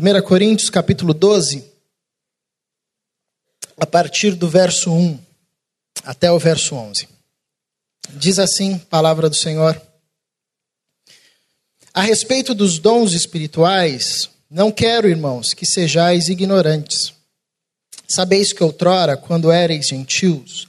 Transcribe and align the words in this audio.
1 0.00 0.22
Coríntios 0.22 0.70
capítulo 0.70 1.12
12, 1.12 1.64
a 3.76 3.84
partir 3.84 4.36
do 4.36 4.48
verso 4.48 4.92
1 4.92 5.18
até 6.04 6.30
o 6.30 6.38
verso 6.38 6.76
11. 6.76 7.08
Diz 8.10 8.38
assim, 8.38 8.78
palavra 8.78 9.28
do 9.28 9.34
Senhor: 9.34 9.80
A 11.92 12.00
respeito 12.00 12.54
dos 12.54 12.78
dons 12.78 13.12
espirituais, 13.12 14.30
não 14.48 14.70
quero, 14.70 15.08
irmãos, 15.08 15.52
que 15.52 15.66
sejais 15.66 16.28
ignorantes. 16.28 17.12
Sabeis 18.06 18.52
que 18.52 18.62
outrora, 18.62 19.16
quando 19.16 19.50
éreis 19.50 19.88
gentios, 19.88 20.68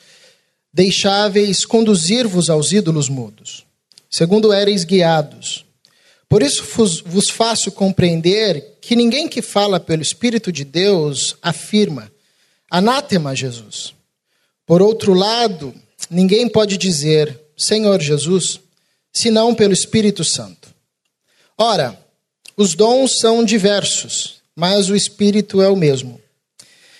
deixáveis 0.73 1.67
conduzir-vos 1.67 2.49
aos 2.49 2.71
ídolos 2.71 3.07
mudos, 3.09 3.63
segundo 4.09 4.51
éreis 4.51 4.83
guiados 4.83 5.69
por 6.29 6.43
isso 6.43 6.63
vos 7.05 7.27
faço 7.27 7.71
compreender 7.71 8.77
que 8.89 8.95
ninguém 8.95 9.27
que 9.27 9.39
fala 9.39 9.79
pelo 9.79 10.01
Espírito 10.01 10.51
de 10.51 10.65
Deus 10.65 11.37
afirma: 11.43 12.11
Anátema 12.71 13.35
Jesus. 13.35 13.93
Por 14.65 14.81
outro 14.81 15.13
lado, 15.13 15.75
ninguém 16.09 16.49
pode 16.49 16.75
dizer 16.75 17.39
Senhor 17.55 18.01
Jesus, 18.01 18.59
senão 19.13 19.53
pelo 19.53 19.73
Espírito 19.73 20.23
Santo. 20.23 20.73
Ora, 21.55 22.03
os 22.57 22.73
dons 22.73 23.19
são 23.19 23.43
diversos, 23.43 24.41
mas 24.55 24.89
o 24.89 24.95
Espírito 24.95 25.61
é 25.61 25.69
o 25.69 25.75
mesmo. 25.75 26.19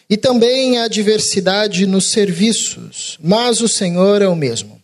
E 0.08 0.16
também 0.16 0.78
há 0.78 0.88
diversidade 0.88 1.88
nos 1.88 2.12
serviços, 2.12 3.18
mas 3.20 3.62
o 3.62 3.68
Senhor 3.68 4.22
é 4.22 4.28
o 4.28 4.36
mesmo. 4.36 4.79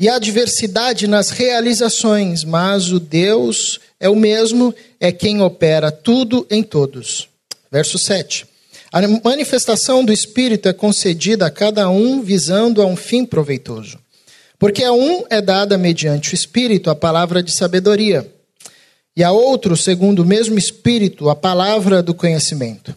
E 0.00 0.08
há 0.08 0.16
diversidade 0.20 1.08
nas 1.08 1.30
realizações, 1.30 2.44
mas 2.44 2.92
o 2.92 3.00
Deus 3.00 3.80
é 3.98 4.08
o 4.08 4.14
mesmo, 4.14 4.72
é 5.00 5.10
quem 5.10 5.42
opera 5.42 5.90
tudo 5.90 6.46
em 6.48 6.62
todos. 6.62 7.28
Verso 7.68 7.98
7. 7.98 8.46
A 8.92 9.00
manifestação 9.24 10.04
do 10.04 10.12
Espírito 10.12 10.68
é 10.68 10.72
concedida 10.72 11.46
a 11.46 11.50
cada 11.50 11.90
um 11.90 12.22
visando 12.22 12.80
a 12.80 12.86
um 12.86 12.94
fim 12.94 13.24
proveitoso. 13.24 13.98
Porque 14.56 14.84
a 14.84 14.92
um 14.92 15.24
é 15.28 15.40
dada 15.40 15.76
mediante 15.76 16.32
o 16.32 16.36
Espírito 16.36 16.90
a 16.90 16.94
palavra 16.94 17.42
de 17.42 17.50
sabedoria, 17.50 18.32
e 19.16 19.24
a 19.24 19.32
outro, 19.32 19.76
segundo 19.76 20.20
o 20.20 20.24
mesmo 20.24 20.56
Espírito, 20.56 21.28
a 21.28 21.34
palavra 21.34 22.00
do 22.04 22.14
conhecimento. 22.14 22.94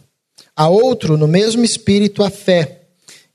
A 0.54 0.68
outro, 0.68 1.16
no 1.16 1.26
mesmo 1.26 1.64
Espírito, 1.64 2.22
a 2.22 2.30
fé, 2.30 2.82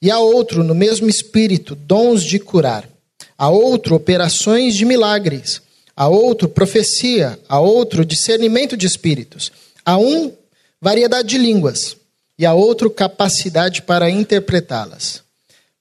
e 0.01 0.09
a 0.09 0.19
outro, 0.19 0.63
no 0.63 0.73
mesmo 0.73 1.09
Espírito, 1.09 1.75
dons 1.75 2.23
de 2.23 2.39
curar 2.39 2.96
a 3.37 3.49
outro 3.49 3.95
operações 3.95 4.75
de 4.75 4.85
milagres, 4.85 5.61
a 5.95 6.07
outro 6.07 6.49
profecia, 6.49 7.39
a 7.47 7.59
outro 7.59 8.05
discernimento 8.05 8.75
de 8.75 8.87
espíritos, 8.87 9.51
a 9.85 9.97
um 9.97 10.33
variedade 10.81 11.29
de 11.29 11.37
línguas 11.37 11.97
e 12.37 12.45
a 12.45 12.53
outro 12.53 12.89
capacidade 12.89 13.81
para 13.81 14.09
interpretá-las. 14.09 15.23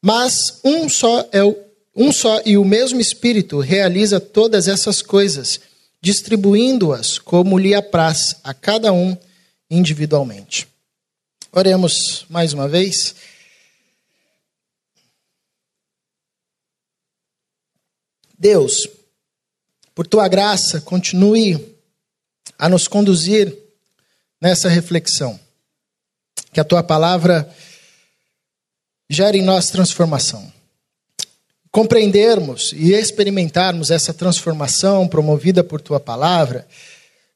Mas 0.01 0.61
um 0.65 0.89
só 0.89 1.29
é 1.33 1.43
o, 1.43 1.57
um 1.95 2.13
só 2.13 2.41
e 2.45 2.57
o 2.57 2.65
mesmo 2.65 3.01
espírito 3.01 3.59
realiza 3.61 4.21
todas 4.21 4.69
essas 4.69 5.03
coisas, 5.03 5.61
distribuindo-as 6.01 7.19
como 7.19 7.59
lhe 7.59 7.75
apraz 7.75 8.37
a 8.45 8.55
cada 8.55 8.93
um 8.93 9.17
individualmente. 9.71 10.69
Oremos 11.53 12.27
mais 12.29 12.53
uma 12.53 12.69
vez. 12.69 13.15
Deus, 18.39 18.89
por 19.95 20.07
tua 20.07 20.29
graça, 20.29 20.81
continue 20.81 21.77
a 22.59 22.69
nos 22.69 22.87
conduzir 22.87 23.57
nessa 24.41 24.69
reflexão. 24.69 25.39
Que 26.53 26.61
a 26.61 26.65
tua 26.65 26.83
palavra 26.83 27.51
gere 29.09 29.39
em 29.39 29.43
nós 29.43 29.71
transformação. 29.71 30.53
Compreendermos 31.71 32.73
e 32.73 32.93
experimentarmos 32.93 33.91
essa 33.91 34.15
transformação 34.15 35.07
promovida 35.07 35.63
por 35.63 35.81
tua 35.81 36.01
palavra 36.01 36.67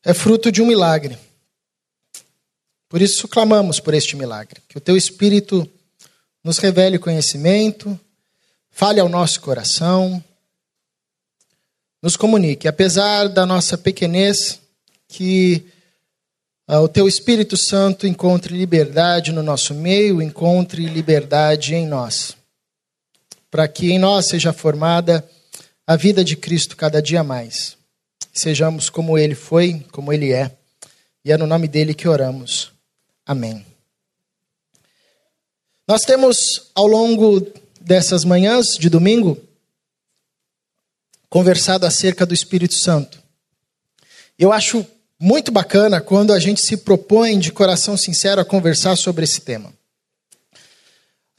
é 0.03 0.15
fruto 0.15 0.51
de 0.51 0.63
um 0.63 0.67
milagre. 0.67 1.19
Por 2.89 3.03
isso 3.03 3.29
clamamos 3.29 3.79
por 3.79 3.95
este 3.95 4.17
milagre. 4.17 4.63
Que 4.69 4.79
o 4.79 4.81
teu 4.81 4.97
Espírito 4.97 5.69
nos 6.43 6.59
revele 6.59 6.99
conhecimento, 6.99 7.99
fale 8.71 8.99
ao 8.99 9.09
nosso 9.09 9.41
coração 9.41 10.25
nos 12.03 12.17
comunique, 12.17 12.67
apesar 12.67 13.29
da 13.29 13.45
nossa 13.45 13.77
pequenez, 13.77 14.61
que 15.07 15.67
uh, 16.69 16.79
o 16.79 16.89
teu 16.89 17.07
Espírito 17.07 17.57
Santo 17.57 18.07
encontre 18.07 18.57
liberdade 18.57 19.33
no 19.33 19.43
nosso 19.43 19.75
meio, 19.75 20.23
encontre 20.23 20.87
liberdade 20.87 21.75
em 21.75 21.87
nós, 21.87 22.37
para 23.51 23.69
que 23.69 23.93
em 23.93 23.99
nós 23.99 24.29
seja 24.29 24.53
formada 24.53 25.29
a 25.87 25.97
vida 25.97 26.25
de 26.25 26.37
Cristo 26.37 26.77
cada 26.77 27.03
dia 27.03 27.23
mais. 27.23 27.77
Sejamos 28.33 28.89
como 28.89 29.19
ele 29.19 29.35
foi, 29.35 29.85
como 29.91 30.13
ele 30.13 30.33
é, 30.33 30.51
e 31.25 31.33
é 31.33 31.37
no 31.37 31.47
nome 31.47 31.69
dele 31.69 31.93
que 31.93 32.09
oramos. 32.09 32.73
Amém. 33.27 33.67
Nós 35.87 36.03
temos 36.03 36.71
ao 36.75 36.87
longo 36.87 37.47
dessas 37.81 38.25
manhãs 38.25 38.77
de 38.79 38.89
domingo 38.89 39.37
conversado 41.31 41.87
acerca 41.87 42.27
do 42.27 42.35
Espírito 42.35 42.75
Santo. 42.75 43.23
Eu 44.37 44.53
acho 44.53 44.85
muito 45.19 45.53
bacana 45.53 46.01
quando 46.01 46.33
a 46.33 46.41
gente 46.41 46.61
se 46.61 46.77
propõe 46.77 47.39
de 47.39 47.53
coração 47.53 47.97
sincero 47.97 48.41
a 48.41 48.45
conversar 48.45 48.97
sobre 48.97 49.25
esse 49.25 49.41
tema. 49.41 49.73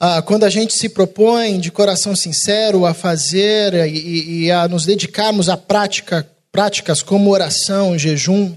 Ah, 0.00 0.22
quando 0.22 0.44
a 0.44 0.50
gente 0.50 0.72
se 0.72 0.88
propõe 0.88 1.60
de 1.60 1.70
coração 1.70 2.16
sincero 2.16 2.86
a 2.86 2.94
fazer 2.94 3.74
e, 3.86 4.44
e 4.44 4.50
a 4.50 4.66
nos 4.66 4.86
dedicarmos 4.86 5.48
a 5.48 5.56
prática, 5.56 6.28
práticas 6.50 7.02
como 7.02 7.30
oração, 7.30 7.98
jejum, 7.98 8.56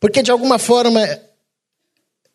porque 0.00 0.22
de 0.22 0.30
alguma 0.30 0.58
forma 0.58 1.00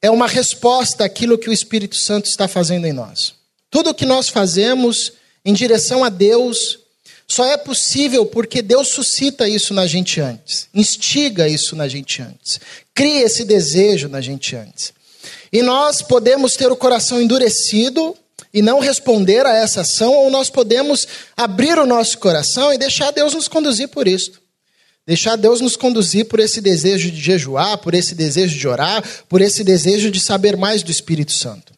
é 0.02 0.10
uma 0.10 0.28
resposta 0.28 1.04
àquilo 1.04 1.38
que 1.38 1.50
o 1.50 1.54
Espírito 1.54 1.96
Santo 1.96 2.26
está 2.26 2.48
fazendo 2.48 2.86
em 2.86 2.94
nós. 2.94 3.36
Tudo 3.70 3.90
o 3.90 3.94
que 3.94 4.06
nós 4.06 4.30
fazemos 4.30 5.14
em 5.44 5.54
direção 5.54 6.04
a 6.04 6.10
Deus 6.10 6.83
só 7.28 7.46
é 7.46 7.58
possível 7.58 8.26
porque 8.26 8.62
Deus 8.62 8.90
suscita 8.90 9.48
isso 9.48 9.74
na 9.74 9.88
gente 9.88 10.20
antes, 10.20 10.68
instiga 10.74 11.48
isso 11.48 11.76
na 11.76 11.88
gente 11.88 12.22
antes, 12.22 12.60
cria 12.94 13.24
esse 13.26 13.44
desejo 13.44 14.08
na 14.08 14.22
gente 14.22 14.56
antes. 14.56 14.94
E 15.52 15.62
nós 15.62 16.02
podemos 16.02 16.56
ter 16.56 16.72
o 16.72 16.76
coração 16.76 17.22
endurecido 17.22 18.16
e 18.54 18.62
não 18.62 18.80
responder 18.80 19.46
a 19.46 19.56
essa 19.56 19.82
ação, 19.82 20.14
ou 20.14 20.30
nós 20.30 20.50
podemos 20.50 21.08
abrir 21.36 21.78
o 21.80 21.86
nosso 21.86 22.20
coração 22.20 22.74
e 22.74 22.78
deixar 22.78 23.12
Deus 23.12 23.34
nos 23.34 23.48
conduzir 23.48 23.88
por 23.88 24.08
isso. 24.08 24.44
Deixar 25.06 25.36
Deus 25.36 25.60
nos 25.60 25.76
conduzir 25.76 26.26
por 26.26 26.40
esse 26.40 26.62
desejo 26.62 27.12
de 27.12 27.20
jejuar, 27.20 27.78
por 27.80 27.94
esse 27.94 28.16
desejo 28.16 28.58
de 28.58 28.68
orar, 28.68 29.04
por 29.28 29.42
esse 29.42 29.64
desejo 29.64 30.10
de 30.10 30.20
saber 30.20 30.56
mais 30.56 30.82
do 30.82 30.92
Espírito 30.92 31.34
Santo. 31.34 31.73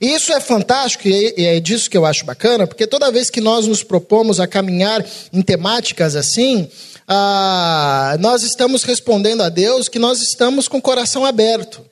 E 0.00 0.12
isso 0.14 0.32
é 0.32 0.40
fantástico 0.40 1.08
e 1.08 1.34
é 1.36 1.60
disso 1.60 1.90
que 1.90 1.96
eu 1.96 2.06
acho 2.06 2.24
bacana, 2.24 2.66
porque 2.66 2.86
toda 2.86 3.12
vez 3.12 3.30
que 3.30 3.40
nós 3.40 3.66
nos 3.66 3.82
propomos 3.82 4.40
a 4.40 4.46
caminhar 4.46 5.04
em 5.32 5.42
temáticas 5.42 6.16
assim, 6.16 6.68
ah, 7.06 8.16
nós 8.20 8.42
estamos 8.42 8.82
respondendo 8.82 9.42
a 9.42 9.48
Deus 9.48 9.88
que 9.88 9.98
nós 9.98 10.20
estamos 10.20 10.68
com 10.68 10.78
o 10.78 10.82
coração 10.82 11.24
aberto. 11.24 11.82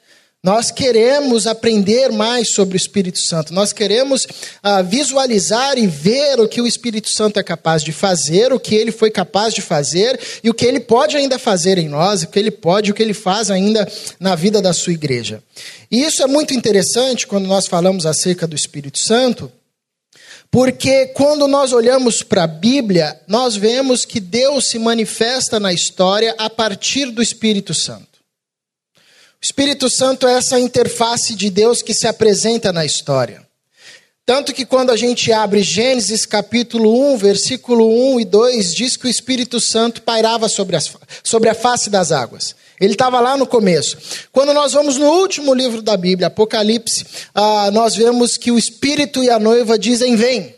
Nós 0.44 0.70
queremos 0.70 1.46
aprender 1.46 2.12
mais 2.12 2.50
sobre 2.50 2.76
o 2.76 2.78
Espírito 2.78 3.18
Santo, 3.18 3.52
nós 3.52 3.72
queremos 3.72 4.26
ah, 4.62 4.80
visualizar 4.80 5.76
e 5.76 5.88
ver 5.88 6.38
o 6.38 6.46
que 6.46 6.60
o 6.60 6.66
Espírito 6.66 7.10
Santo 7.10 7.40
é 7.40 7.42
capaz 7.42 7.82
de 7.82 7.90
fazer, 7.90 8.52
o 8.52 8.60
que 8.60 8.74
ele 8.74 8.92
foi 8.92 9.10
capaz 9.10 9.52
de 9.52 9.60
fazer 9.60 10.20
e 10.44 10.48
o 10.48 10.54
que 10.54 10.64
ele 10.64 10.78
pode 10.78 11.16
ainda 11.16 11.36
fazer 11.38 11.78
em 11.78 11.88
nós, 11.88 12.22
o 12.22 12.28
que 12.28 12.38
ele 12.38 12.52
pode, 12.52 12.92
o 12.92 12.94
que 12.94 13.02
ele 13.02 13.14
faz 13.14 13.50
ainda 13.50 13.90
na 14.20 14.36
vida 14.36 14.62
da 14.62 14.72
sua 14.72 14.92
igreja. 14.92 15.42
E 15.90 16.04
isso 16.04 16.22
é 16.22 16.26
muito 16.26 16.54
interessante 16.54 17.26
quando 17.26 17.46
nós 17.46 17.66
falamos 17.66 18.06
acerca 18.06 18.46
do 18.46 18.54
Espírito 18.54 19.00
Santo, 19.00 19.50
porque 20.48 21.06
quando 21.06 21.48
nós 21.48 21.72
olhamos 21.72 22.22
para 22.22 22.44
a 22.44 22.46
Bíblia, 22.46 23.20
nós 23.26 23.56
vemos 23.56 24.04
que 24.04 24.20
Deus 24.20 24.68
se 24.68 24.78
manifesta 24.78 25.58
na 25.58 25.72
história 25.72 26.34
a 26.38 26.48
partir 26.48 27.10
do 27.10 27.20
Espírito 27.20 27.74
Santo. 27.74 28.15
O 29.40 29.44
Espírito 29.44 29.88
Santo 29.90 30.26
é 30.26 30.34
essa 30.34 30.58
interface 30.58 31.34
de 31.34 31.50
Deus 31.50 31.82
que 31.82 31.94
se 31.94 32.06
apresenta 32.06 32.72
na 32.72 32.84
história. 32.84 33.46
Tanto 34.24 34.52
que 34.52 34.66
quando 34.66 34.90
a 34.90 34.96
gente 34.96 35.32
abre 35.32 35.62
Gênesis 35.62 36.26
capítulo 36.26 37.12
1, 37.12 37.16
versículo 37.16 38.14
1 38.14 38.20
e 38.20 38.24
2, 38.24 38.74
diz 38.74 38.96
que 38.96 39.06
o 39.06 39.10
Espírito 39.10 39.60
Santo 39.60 40.02
pairava 40.02 40.48
sobre, 40.48 40.74
as, 40.74 40.92
sobre 41.22 41.48
a 41.48 41.54
face 41.54 41.88
das 41.88 42.10
águas. 42.10 42.56
Ele 42.80 42.94
estava 42.94 43.20
lá 43.20 43.36
no 43.36 43.46
começo. 43.46 43.96
Quando 44.32 44.52
nós 44.52 44.72
vamos 44.72 44.96
no 44.96 45.06
último 45.06 45.54
livro 45.54 45.80
da 45.80 45.96
Bíblia, 45.96 46.26
Apocalipse, 46.26 47.06
ah, 47.32 47.70
nós 47.70 47.94
vemos 47.94 48.36
que 48.36 48.50
o 48.50 48.58
Espírito 48.58 49.22
e 49.22 49.30
a 49.30 49.38
noiva 49.38 49.78
dizem: 49.78 50.16
Vem. 50.16 50.56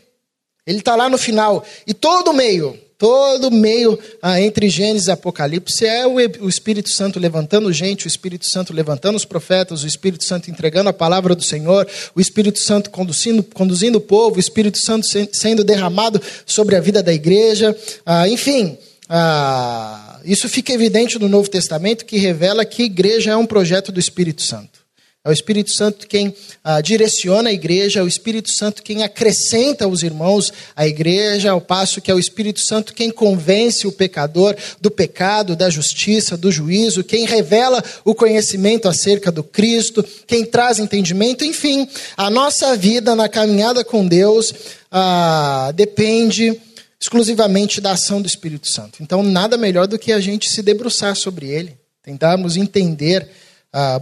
Ele 0.65 0.79
está 0.79 0.95
lá 0.95 1.07
no 1.07 1.17
final. 1.17 1.63
E 1.85 1.93
todo 1.93 2.31
o 2.31 2.33
meio, 2.33 2.79
Todo 2.99 3.49
meio 3.49 3.97
ah, 4.21 4.41
entre 4.41 4.67
Gênesis 4.67 5.07
e 5.07 5.11
Apocalipse 5.11 5.85
é 5.85 6.05
o, 6.05 6.15
o 6.41 6.49
Espírito 6.49 6.89
Santo 6.89 7.17
levantando 7.17 7.71
gente, 7.71 8.05
o 8.05 8.09
Espírito 8.09 8.45
Santo 8.45 8.73
levantando 8.73 9.15
os 9.15 9.23
profetas, 9.23 9.83
o 9.83 9.87
Espírito 9.87 10.25
Santo 10.25 10.51
entregando 10.51 10.89
a 10.89 10.93
palavra 10.93 11.33
do 11.33 11.41
Senhor, 11.41 11.87
o 12.13 12.19
Espírito 12.19 12.59
Santo 12.59 12.89
conduzindo, 12.89 13.41
conduzindo 13.41 13.99
o 13.99 14.01
povo, 14.01 14.35
o 14.35 14.39
Espírito 14.39 14.77
Santo 14.77 15.07
se, 15.07 15.29
sendo 15.31 15.63
derramado 15.63 16.21
sobre 16.45 16.75
a 16.75 16.81
vida 16.81 17.01
da 17.01 17.13
igreja. 17.13 17.73
Ah, 18.05 18.27
enfim, 18.27 18.77
ah, 19.07 20.19
isso 20.25 20.49
fica 20.49 20.73
evidente 20.73 21.17
no 21.17 21.29
Novo 21.29 21.49
Testamento 21.49 22.03
que 22.03 22.17
revela 22.17 22.65
que 22.65 22.81
a 22.81 22.85
igreja 22.85 23.31
é 23.31 23.35
um 23.37 23.45
projeto 23.45 23.93
do 23.93 23.99
Espírito 24.01 24.41
Santo. 24.41 24.79
É 25.25 25.29
o 25.29 25.33
Espírito 25.33 25.73
Santo 25.73 26.07
quem 26.07 26.33
ah, 26.63 26.79
direciona 26.79 27.49
a 27.49 27.53
igreja, 27.53 27.99
é 27.99 28.03
o 28.03 28.07
Espírito 28.07 28.49
Santo 28.49 28.81
quem 28.81 29.03
acrescenta 29.03 29.85
os 29.85 30.01
irmãos 30.01 30.53
à 30.73 30.87
igreja, 30.87 31.51
ao 31.51 31.59
passo 31.59 31.99
que 31.99 32.09
é 32.09 32.13
o 32.15 32.19
Espírito 32.19 32.61
Santo 32.61 32.93
quem 32.93 33.11
convence 33.11 33.85
o 33.85 33.91
pecador 33.91 34.55
do 34.79 34.89
pecado, 34.89 35.57
da 35.57 35.69
justiça, 35.69 36.37
do 36.37 36.49
juízo, 36.49 37.03
quem 37.03 37.25
revela 37.25 37.83
o 38.05 38.15
conhecimento 38.15 38.87
acerca 38.87 39.29
do 39.29 39.43
Cristo, 39.43 40.05
quem 40.25 40.45
traz 40.45 40.79
entendimento, 40.79 41.43
enfim, 41.43 41.85
a 42.15 42.29
nossa 42.29 42.77
vida 42.77 43.13
na 43.13 43.27
caminhada 43.27 43.83
com 43.83 44.07
Deus 44.07 44.53
ah, 44.89 45.73
depende 45.75 46.57
exclusivamente 46.97 47.81
da 47.81 47.91
ação 47.91 48.21
do 48.21 48.27
Espírito 48.27 48.69
Santo. 48.69 49.03
Então, 49.03 49.21
nada 49.21 49.57
melhor 49.57 49.85
do 49.85 49.99
que 49.99 50.13
a 50.13 50.19
gente 50.21 50.49
se 50.49 50.61
debruçar 50.61 51.13
sobre 51.17 51.49
ele, 51.49 51.77
tentarmos 52.01 52.55
entender 52.55 53.29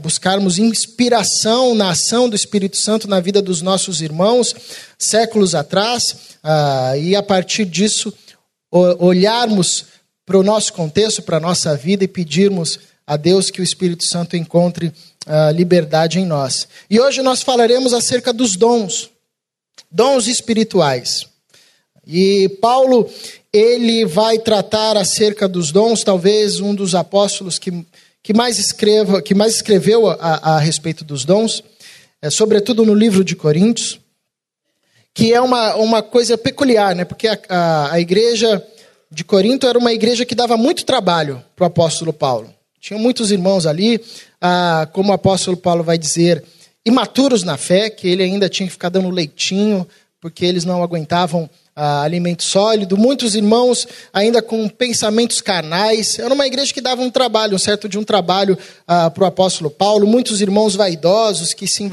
buscarmos 0.01 0.57
inspiração 0.57 1.75
na 1.75 1.91
ação 1.91 2.29
do 2.29 2.35
Espírito 2.35 2.77
Santo 2.77 3.07
na 3.07 3.19
vida 3.19 3.41
dos 3.41 3.61
nossos 3.61 4.01
irmãos 4.01 4.55
séculos 4.97 5.53
atrás, 5.53 6.15
e 7.01 7.15
a 7.15 7.23
partir 7.23 7.65
disso 7.65 8.13
olharmos 8.71 9.85
para 10.25 10.37
o 10.37 10.43
nosso 10.43 10.73
contexto, 10.73 11.21
para 11.21 11.37
a 11.37 11.41
nossa 11.41 11.75
vida 11.75 12.03
e 12.03 12.07
pedirmos 12.07 12.79
a 13.05 13.15
Deus 13.15 13.49
que 13.49 13.61
o 13.61 13.63
Espírito 13.63 14.03
Santo 14.05 14.35
encontre 14.35 14.93
liberdade 15.55 16.19
em 16.19 16.25
nós. 16.25 16.67
E 16.89 16.99
hoje 16.99 17.21
nós 17.21 17.41
falaremos 17.41 17.93
acerca 17.93 18.31
dos 18.31 18.55
dons, 18.55 19.09
dons 19.91 20.27
espirituais. 20.27 21.27
E 22.05 22.47
Paulo, 22.61 23.09
ele 23.51 24.05
vai 24.05 24.39
tratar 24.39 24.95
acerca 24.95 25.45
dos 25.47 25.73
dons, 25.73 26.03
talvez 26.05 26.61
um 26.61 26.73
dos 26.73 26.95
apóstolos 26.95 27.59
que 27.59 27.85
que 28.27 28.33
mais, 28.33 28.59
escreva, 28.59 29.21
que 29.21 29.33
mais 29.33 29.55
escreveu 29.55 30.09
a, 30.09 30.55
a 30.55 30.59
respeito 30.59 31.05
dos 31.05 31.23
dons, 31.23 31.63
é, 32.21 32.29
sobretudo 32.29 32.85
no 32.85 32.93
livro 32.93 33.23
de 33.23 33.37
Coríntios, 33.37 34.01
que 35.13 35.33
é 35.33 35.39
uma, 35.39 35.75
uma 35.77 36.03
coisa 36.03 36.37
peculiar, 36.37 36.93
né? 36.93 37.05
porque 37.05 37.25
a, 37.29 37.39
a, 37.47 37.93
a 37.93 38.01
igreja 38.01 38.61
de 39.09 39.23
Corinto 39.23 39.65
era 39.65 39.79
uma 39.79 39.93
igreja 39.93 40.25
que 40.25 40.35
dava 40.35 40.57
muito 40.57 40.83
trabalho 40.83 41.41
para 41.55 41.63
o 41.63 41.67
apóstolo 41.67 42.11
Paulo. 42.11 42.53
Tinha 42.81 42.99
muitos 42.99 43.31
irmãos 43.31 43.65
ali, 43.65 44.03
ah, 44.41 44.89
como 44.91 45.11
o 45.11 45.15
apóstolo 45.15 45.55
Paulo 45.55 45.81
vai 45.81 45.97
dizer, 45.97 46.43
imaturos 46.85 47.43
na 47.43 47.55
fé, 47.55 47.89
que 47.89 48.09
ele 48.09 48.23
ainda 48.23 48.49
tinha 48.49 48.67
que 48.67 48.73
ficar 48.73 48.89
dando 48.89 49.09
leitinho, 49.09 49.87
porque 50.19 50.43
eles 50.43 50.65
não 50.65 50.83
aguentavam 50.83 51.49
ah, 51.79 52.01
alimento 52.01 52.43
sólido, 52.43 52.97
muitos 52.97 53.35
irmãos 53.35 53.87
ainda 54.11 54.41
com 54.41 54.67
pensamentos 54.67 55.41
carnais. 55.41 56.17
Era 56.17 56.33
uma 56.33 56.47
igreja 56.47 56.73
que 56.73 56.81
dava 56.81 57.03
um 57.03 57.11
trabalho, 57.11 57.55
um 57.55 57.59
certo 57.59 57.87
de 57.87 57.99
um 57.99 58.03
trabalho 58.03 58.57
ah, 58.87 59.11
para 59.11 59.23
o 59.23 59.27
apóstolo 59.27 59.69
Paulo, 59.69 60.07
muitos 60.07 60.41
irmãos 60.41 60.75
vaidosos 60.75 61.53
que 61.53 61.67
se 61.67 61.87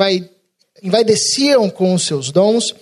envaideciam 0.83 1.69
com 1.69 1.93
os 1.93 2.07
seus 2.07 2.31
dons, 2.31 2.75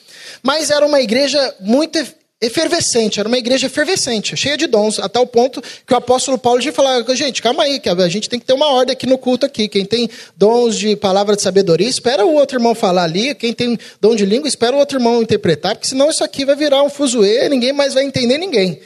mas 0.44 0.70
era 0.70 0.86
uma 0.86 1.00
igreja 1.00 1.56
muito 1.58 1.98
efervescente, 2.42 3.20
era 3.20 3.28
uma 3.28 3.38
igreja 3.38 3.68
efervescente, 3.68 4.36
cheia 4.36 4.56
de 4.56 4.66
dons, 4.66 4.98
a 4.98 5.08
tal 5.08 5.24
ponto 5.24 5.62
que 5.86 5.94
o 5.94 5.96
apóstolo 5.96 6.36
Paulo 6.36 6.60
tinha 6.60 6.72
falado, 6.72 7.14
gente, 7.14 7.40
calma 7.40 7.62
aí, 7.62 7.78
que 7.78 7.88
a 7.88 8.08
gente 8.08 8.28
tem 8.28 8.40
que 8.40 8.44
ter 8.44 8.52
uma 8.52 8.66
ordem 8.66 8.92
aqui 8.92 9.06
no 9.06 9.16
culto 9.16 9.46
aqui, 9.46 9.68
quem 9.68 9.84
tem 9.84 10.10
dons 10.36 10.76
de 10.76 10.96
palavra 10.96 11.36
de 11.36 11.42
sabedoria, 11.42 11.88
espera 11.88 12.26
o 12.26 12.34
outro 12.34 12.58
irmão 12.58 12.74
falar 12.74 13.04
ali, 13.04 13.32
quem 13.36 13.52
tem 13.52 13.78
dom 14.00 14.16
de 14.16 14.26
língua, 14.26 14.48
espera 14.48 14.74
o 14.74 14.78
outro 14.80 14.98
irmão 14.98 15.22
interpretar, 15.22 15.76
porque 15.76 15.86
senão 15.86 16.10
isso 16.10 16.24
aqui 16.24 16.44
vai 16.44 16.56
virar 16.56 16.82
um 16.82 16.90
fuzuê, 16.90 17.48
ninguém 17.48 17.72
mais 17.72 17.94
vai 17.94 18.02
entender 18.02 18.38
ninguém. 18.38 18.80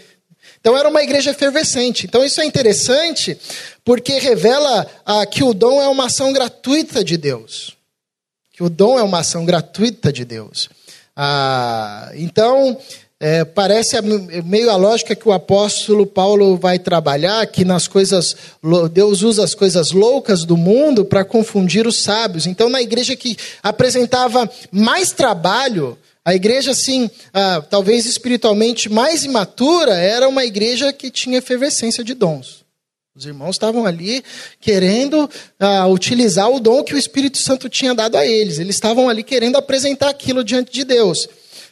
Então 0.60 0.76
era 0.76 0.88
uma 0.88 1.02
igreja 1.02 1.30
efervescente. 1.30 2.06
Então 2.06 2.24
isso 2.24 2.40
é 2.40 2.44
interessante, 2.44 3.38
porque 3.84 4.18
revela 4.18 4.86
ah, 5.04 5.24
que 5.24 5.44
o 5.44 5.54
dom 5.54 5.80
é 5.80 5.88
uma 5.88 6.06
ação 6.06 6.32
gratuita 6.32 7.04
de 7.04 7.16
Deus. 7.16 7.76
Que 8.52 8.64
o 8.64 8.68
dom 8.68 8.98
é 8.98 9.02
uma 9.02 9.20
ação 9.20 9.44
gratuita 9.44 10.12
de 10.12 10.24
Deus. 10.24 10.68
Ah, 11.14 12.10
então, 12.14 12.78
é, 13.18 13.44
parece 13.44 13.96
meio 14.44 14.70
a 14.70 14.76
lógica 14.76 15.16
que 15.16 15.26
o 15.26 15.32
apóstolo 15.32 16.06
Paulo 16.06 16.56
vai 16.56 16.78
trabalhar, 16.78 17.46
que 17.46 17.64
nas 17.64 17.88
coisas 17.88 18.36
Deus 18.92 19.22
usa 19.22 19.42
as 19.42 19.54
coisas 19.54 19.90
loucas 19.90 20.44
do 20.44 20.56
mundo 20.56 21.04
para 21.04 21.24
confundir 21.24 21.86
os 21.86 22.02
sábios. 22.02 22.46
Então, 22.46 22.68
na 22.68 22.82
igreja 22.82 23.16
que 23.16 23.36
apresentava 23.62 24.50
mais 24.70 25.12
trabalho, 25.12 25.96
a 26.26 26.34
igreja, 26.34 26.72
assim, 26.72 27.08
ah, 27.32 27.62
talvez 27.70 28.04
espiritualmente 28.04 28.90
mais 28.90 29.24
imatura, 29.24 29.94
era 29.94 30.28
uma 30.28 30.44
igreja 30.44 30.92
que 30.92 31.10
tinha 31.10 31.38
efervescência 31.38 32.04
de 32.04 32.14
dons. 32.14 32.66
Os 33.14 33.24
irmãos 33.24 33.52
estavam 33.52 33.86
ali 33.86 34.22
querendo 34.60 35.30
ah, 35.58 35.86
utilizar 35.86 36.50
o 36.50 36.60
dom 36.60 36.84
que 36.84 36.94
o 36.94 36.98
Espírito 36.98 37.38
Santo 37.38 37.66
tinha 37.70 37.94
dado 37.94 38.16
a 38.16 38.26
eles. 38.26 38.58
Eles 38.58 38.74
estavam 38.74 39.08
ali 39.08 39.22
querendo 39.22 39.56
apresentar 39.56 40.10
aquilo 40.10 40.44
diante 40.44 40.70
de 40.70 40.84
Deus. 40.84 41.26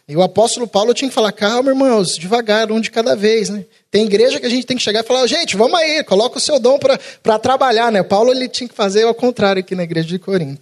E 0.06 0.14
o 0.14 0.22
apóstolo 0.22 0.66
Paulo 0.66 0.92
tinha 0.92 1.08
que 1.08 1.14
falar, 1.14 1.32
calma, 1.32 1.70
irmãos, 1.70 2.18
devagar, 2.18 2.70
um 2.70 2.78
de 2.78 2.90
cada 2.90 3.16
vez, 3.16 3.48
né? 3.48 3.64
Tem 3.90 4.04
igreja 4.04 4.38
que 4.38 4.44
a 4.44 4.50
gente 4.50 4.66
tem 4.66 4.76
que 4.76 4.82
chegar 4.82 5.00
e 5.00 5.06
falar, 5.06 5.26
gente, 5.26 5.56
vamos 5.56 5.78
aí, 5.78 6.04
coloca 6.04 6.36
o 6.36 6.40
seu 6.40 6.58
dom 6.58 6.78
para 6.78 7.38
trabalhar, 7.38 7.90
né? 7.90 8.02
Paulo 8.02 8.30
ele 8.30 8.46
tinha 8.46 8.68
que 8.68 8.74
fazer 8.74 9.04
ao 9.04 9.14
contrário 9.14 9.60
aqui 9.60 9.74
na 9.74 9.82
igreja 9.84 10.08
de 10.08 10.18
Corinto. 10.18 10.60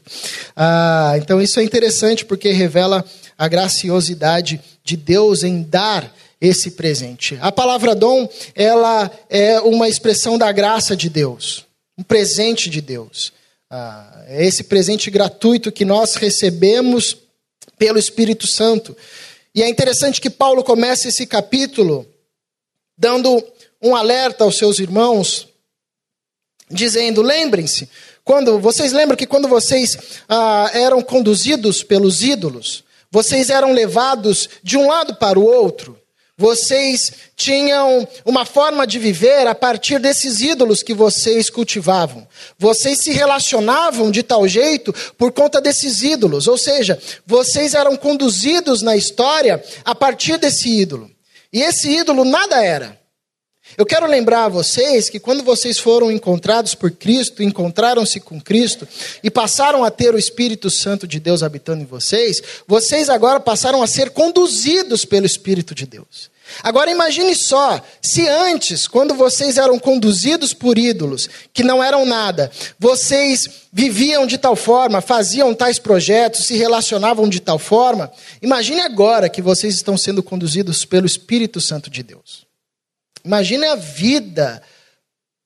Ah, 0.54 1.14
então 1.16 1.42
isso 1.42 1.58
é 1.58 1.64
interessante 1.64 2.24
porque 2.24 2.50
revela 2.52 3.04
a 3.36 3.48
graciosidade 3.48 4.60
de 4.84 4.96
Deus 4.96 5.42
em 5.42 5.62
dar 5.62 6.14
esse 6.40 6.72
presente. 6.72 7.36
A 7.40 7.50
palavra 7.50 7.96
dom, 7.96 8.28
ela 8.54 9.10
é 9.28 9.60
uma 9.60 9.88
expressão 9.88 10.38
da 10.38 10.52
graça 10.52 10.94
de 10.94 11.08
Deus, 11.08 11.64
um 11.98 12.04
presente 12.04 12.70
de 12.70 12.80
Deus. 12.80 13.32
Ah, 13.68 14.24
é 14.28 14.46
esse 14.46 14.64
presente 14.64 15.10
gratuito 15.10 15.72
que 15.72 15.84
nós 15.84 16.14
recebemos 16.14 17.16
pelo 17.78 17.98
Espírito 17.98 18.46
Santo. 18.46 18.96
E 19.54 19.62
é 19.62 19.68
interessante 19.68 20.20
que 20.20 20.30
Paulo 20.30 20.64
comece 20.64 21.08
esse 21.08 21.26
capítulo 21.26 22.06
dando 22.96 23.44
um 23.82 23.94
alerta 23.94 24.44
aos 24.44 24.56
seus 24.56 24.78
irmãos, 24.78 25.48
dizendo: 26.70 27.20
lembrem-se, 27.20 27.88
quando 28.24 28.58
vocês 28.58 28.92
lembram 28.92 29.16
que 29.16 29.26
quando 29.26 29.48
vocês 29.48 30.20
ah, 30.28 30.70
eram 30.72 31.02
conduzidos 31.02 31.82
pelos 31.82 32.22
ídolos, 32.22 32.84
vocês 33.10 33.50
eram 33.50 33.72
levados 33.72 34.48
de 34.62 34.78
um 34.78 34.88
lado 34.88 35.16
para 35.16 35.38
o 35.38 35.44
outro. 35.44 36.01
Vocês 36.42 37.12
tinham 37.36 38.04
uma 38.24 38.44
forma 38.44 38.84
de 38.84 38.98
viver 38.98 39.46
a 39.46 39.54
partir 39.54 40.00
desses 40.00 40.40
ídolos 40.40 40.82
que 40.82 40.92
vocês 40.92 41.48
cultivavam. 41.48 42.26
Vocês 42.58 42.98
se 42.98 43.12
relacionavam 43.12 44.10
de 44.10 44.24
tal 44.24 44.48
jeito 44.48 44.92
por 45.16 45.30
conta 45.30 45.60
desses 45.60 46.02
ídolos. 46.02 46.48
Ou 46.48 46.58
seja, 46.58 47.00
vocês 47.24 47.74
eram 47.74 47.96
conduzidos 47.96 48.82
na 48.82 48.96
história 48.96 49.62
a 49.84 49.94
partir 49.94 50.36
desse 50.36 50.68
ídolo. 50.68 51.08
E 51.52 51.62
esse 51.62 51.88
ídolo 51.88 52.24
nada 52.24 52.60
era. 52.60 52.98
Eu 53.76 53.86
quero 53.86 54.06
lembrar 54.06 54.44
a 54.44 54.48
vocês 54.48 55.08
que 55.08 55.18
quando 55.18 55.42
vocês 55.42 55.78
foram 55.78 56.10
encontrados 56.10 56.74
por 56.74 56.90
Cristo, 56.90 57.42
encontraram-se 57.42 58.20
com 58.20 58.40
Cristo 58.40 58.86
e 59.22 59.30
passaram 59.30 59.82
a 59.82 59.90
ter 59.90 60.14
o 60.14 60.18
Espírito 60.18 60.68
Santo 60.68 61.06
de 61.06 61.18
Deus 61.18 61.42
habitando 61.42 61.82
em 61.82 61.86
vocês, 61.86 62.42
vocês 62.66 63.08
agora 63.08 63.40
passaram 63.40 63.82
a 63.82 63.86
ser 63.86 64.10
conduzidos 64.10 65.04
pelo 65.04 65.24
Espírito 65.24 65.74
de 65.74 65.86
Deus. 65.86 66.30
Agora 66.62 66.90
imagine 66.90 67.34
só, 67.34 67.80
se 68.00 68.28
antes, 68.28 68.86
quando 68.86 69.14
vocês 69.14 69.56
eram 69.56 69.78
conduzidos 69.78 70.52
por 70.52 70.76
ídolos, 70.76 71.30
que 71.54 71.62
não 71.62 71.82
eram 71.82 72.04
nada, 72.04 72.50
vocês 72.78 73.48
viviam 73.72 74.26
de 74.26 74.36
tal 74.36 74.54
forma, 74.54 75.00
faziam 75.00 75.54
tais 75.54 75.78
projetos, 75.78 76.46
se 76.46 76.56
relacionavam 76.56 77.28
de 77.28 77.40
tal 77.40 77.58
forma, 77.58 78.12
imagine 78.42 78.80
agora 78.80 79.30
que 79.30 79.40
vocês 79.40 79.74
estão 79.74 79.96
sendo 79.96 80.22
conduzidos 80.22 80.84
pelo 80.84 81.06
Espírito 81.06 81.60
Santo 81.60 81.88
de 81.88 82.02
Deus. 82.02 82.51
Imagine 83.24 83.66
a 83.66 83.74
vida 83.76 84.62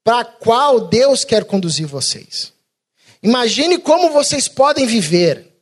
para 0.03 0.21
a 0.21 0.25
qual 0.25 0.89
Deus 0.89 1.25
quer 1.25 1.45
conduzir 1.45 1.87
vocês. 1.87 2.53
Imagine 3.23 3.79
como 3.79 4.11
vocês 4.11 4.47
podem 4.47 4.87
viver. 4.87 5.53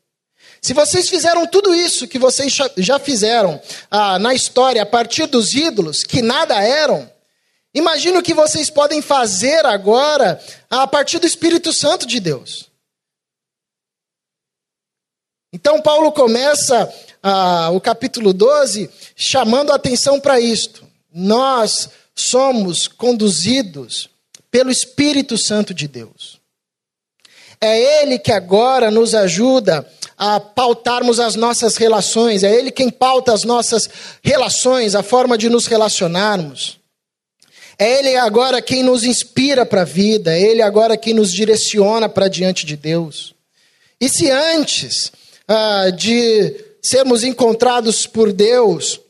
Se 0.61 0.73
vocês 0.73 1.09
fizeram 1.09 1.47
tudo 1.47 1.75
isso 1.75 2.09
que 2.09 2.19
vocês 2.19 2.55
já 2.77 2.99
fizeram 2.99 3.61
ah, 3.91 4.19
na 4.19 4.35
história 4.35 4.83
a 4.83 4.87
partir 4.87 5.27
dos 5.27 5.55
ídolos, 5.55 6.03
que 6.03 6.23
nada 6.23 6.63
eram, 6.63 7.11
imagine 7.75 8.19
o 8.19 8.23
que 8.23 8.35
vocês 8.35 8.71
podem 8.71 9.03
fazer 9.03 9.65
agora 9.67 10.43
a 10.71 10.87
partir 10.87 11.19
do 11.19 11.27
Espírito 11.27 11.73
Santo 11.73 12.07
de 12.07 12.21
Deus. 12.21 12.71
Então, 15.53 15.81
Paulo 15.81 16.11
começa 16.13 16.93
ah, 17.23 17.71
o 17.71 17.81
capítulo 17.81 18.33
12 18.33 18.91
chamando 19.15 19.71
a 19.71 19.77
atenção 19.77 20.19
para 20.19 20.41
isto. 20.41 20.85
nós 21.13 21.89
somos 22.15 22.87
conduzidos 22.87 24.09
pelo 24.51 24.71
Espírito 24.71 25.37
Santo 25.37 25.75
de 25.75 25.89
Deus. 25.89 26.41
É 27.61 28.03
Ele 28.03 28.19
que 28.19 28.33
agora 28.33 28.91
nos 28.91 29.15
ajuda 29.15 29.89
a 30.17 30.39
pautarmos 30.39 31.19
as 31.19 31.35
nossas 31.35 31.77
relações, 31.77 32.43
é 32.43 32.55
Ele 32.55 32.71
quem 32.71 32.91
pauta 32.91 33.33
as 33.33 33.43
nossas 33.43 33.89
relações, 34.23 34.95
a 34.95 35.03
forma 35.03 35.37
de 35.37 35.49
nos 35.49 35.67
relacionarmos. 35.67 36.79
É 37.79 37.99
Ele 37.99 38.17
agora 38.17 38.63
quem 38.63 38.83
nos 38.83 39.03
inspira 39.03 39.67
para 39.67 39.83
a 39.83 39.87
vida, 39.87 40.37
é 40.37 40.41
Ele 40.41 40.63
agora 40.63 40.97
quem 40.97 41.15
nos 41.15 41.33
direciona 41.33 42.09
para 42.09 42.29
diante 42.29 42.65
de 42.65 42.77
Deus. 42.77 43.35
E 44.01 44.09
se 44.09 44.31
antes 44.31 45.11
ah, 45.49 45.91
de 45.91 46.55
sermos 46.83 47.25
encontrados 47.25 48.07
por 48.07 48.33
Deus, 48.33 49.01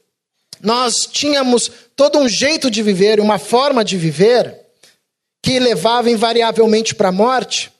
nós 0.65 0.95
tínhamos 1.11 1.71
todo 1.95 2.19
um 2.19 2.29
jeito 2.29 2.71
de 2.71 2.83
viver, 2.83 3.21
uma 3.21 3.39
forma 3.39 3.85
de 3.85 3.99
viver, 3.99 4.59
que 5.43 5.59
levava 5.59 6.11
invariavelmente 6.11 6.95
para 6.95 7.11
a 7.11 7.13
morte, 7.13 7.71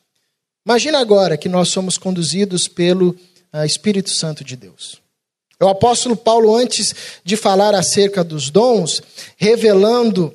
imagina 0.67 0.99
agora 0.99 1.39
que 1.39 1.49
nós 1.49 1.71
somos 1.71 1.97
conduzidos 1.97 2.69
pelo 2.69 3.17
ah, 3.51 3.65
Espírito 3.65 4.11
Santo 4.11 4.45
de 4.45 4.55
Deus. 4.55 5.01
O 5.59 5.67
apóstolo 5.67 6.15
Paulo, 6.15 6.55
antes 6.55 6.95
de 7.25 7.37
falar 7.37 7.75
acerca 7.75 8.23
dos 8.23 8.51
dons, 8.51 9.01
revelando 9.39 10.35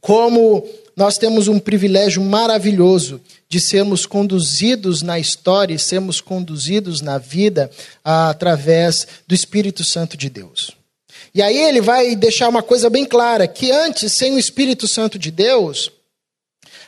como 0.00 0.66
nós 0.96 1.18
temos 1.18 1.46
um 1.46 1.58
privilégio 1.58 2.22
maravilhoso 2.22 3.20
de 3.50 3.60
sermos 3.60 4.06
conduzidos 4.06 5.02
na 5.02 5.18
história 5.18 5.74
e 5.74 5.78
sermos 5.78 6.22
conduzidos 6.22 7.02
na 7.02 7.18
vida 7.18 7.70
através 8.02 9.06
do 9.26 9.34
Espírito 9.34 9.84
Santo 9.84 10.16
de 10.16 10.30
Deus. 10.30 10.74
E 11.36 11.42
aí 11.42 11.58
ele 11.58 11.82
vai 11.82 12.16
deixar 12.16 12.48
uma 12.48 12.62
coisa 12.62 12.88
bem 12.88 13.04
clara: 13.04 13.46
que 13.46 13.70
antes, 13.70 14.14
sem 14.14 14.32
o 14.32 14.38
Espírito 14.38 14.88
Santo 14.88 15.18
de 15.18 15.30
Deus, 15.30 15.92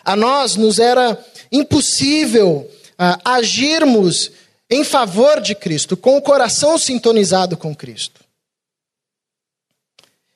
a 0.02 0.17
nós 0.17 0.57
nos 0.57 0.78
era 0.78 1.23
impossível 1.52 2.67
ah, 2.99 3.21
agirmos 3.23 4.33
em 4.71 4.83
favor 4.83 5.43
de 5.43 5.55
Cristo, 5.55 5.99
com 5.99 6.17
o 6.17 6.23
coração 6.23 6.78
sintonizado 6.78 7.59
com 7.59 7.76
Cristo. 7.76 8.25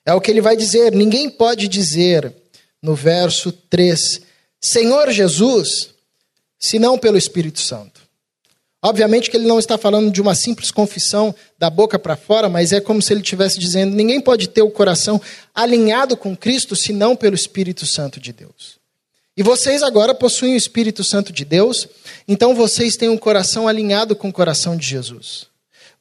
É 0.05 0.13
o 0.13 0.21
que 0.21 0.29
ele 0.29 0.41
vai 0.41 0.55
dizer: 0.55 0.91
ninguém 0.91 1.27
pode 1.27 1.67
dizer 1.67 2.31
no 2.83 2.93
verso 2.93 3.51
3, 3.51 4.21
Senhor 4.61 5.09
Jesus, 5.09 5.89
senão 6.59 6.99
pelo 6.99 7.17
Espírito 7.17 7.59
Santo. 7.59 8.02
Obviamente 8.83 9.31
que 9.31 9.37
ele 9.37 9.47
não 9.47 9.59
está 9.59 9.77
falando 9.77 10.11
de 10.11 10.21
uma 10.21 10.35
simples 10.35 10.69
confissão 10.69 11.33
da 11.57 11.69
boca 11.69 11.97
para 11.97 12.17
fora, 12.17 12.49
mas 12.49 12.73
é 12.73 12.81
como 12.81 13.01
se 13.01 13.13
ele 13.13 13.21
estivesse 13.21 13.57
dizendo: 13.57 13.95
ninguém 13.95 14.19
pode 14.19 14.49
ter 14.49 14.61
o 14.61 14.69
coração 14.69 15.21
alinhado 15.55 16.17
com 16.17 16.35
Cristo 16.35 16.75
senão 16.75 17.15
pelo 17.15 17.33
Espírito 17.33 17.85
Santo 17.85 18.19
de 18.19 18.33
Deus. 18.33 18.77
E 19.37 19.41
vocês 19.41 19.81
agora 19.81 20.13
possuem 20.13 20.53
o 20.53 20.57
Espírito 20.57 21.03
Santo 21.03 21.31
de 21.31 21.45
Deus, 21.45 21.87
então 22.27 22.53
vocês 22.53 22.97
têm 22.97 23.07
um 23.07 23.17
coração 23.17 23.67
alinhado 23.67 24.15
com 24.15 24.27
o 24.27 24.33
coração 24.33 24.75
de 24.75 24.85
Jesus 24.85 25.47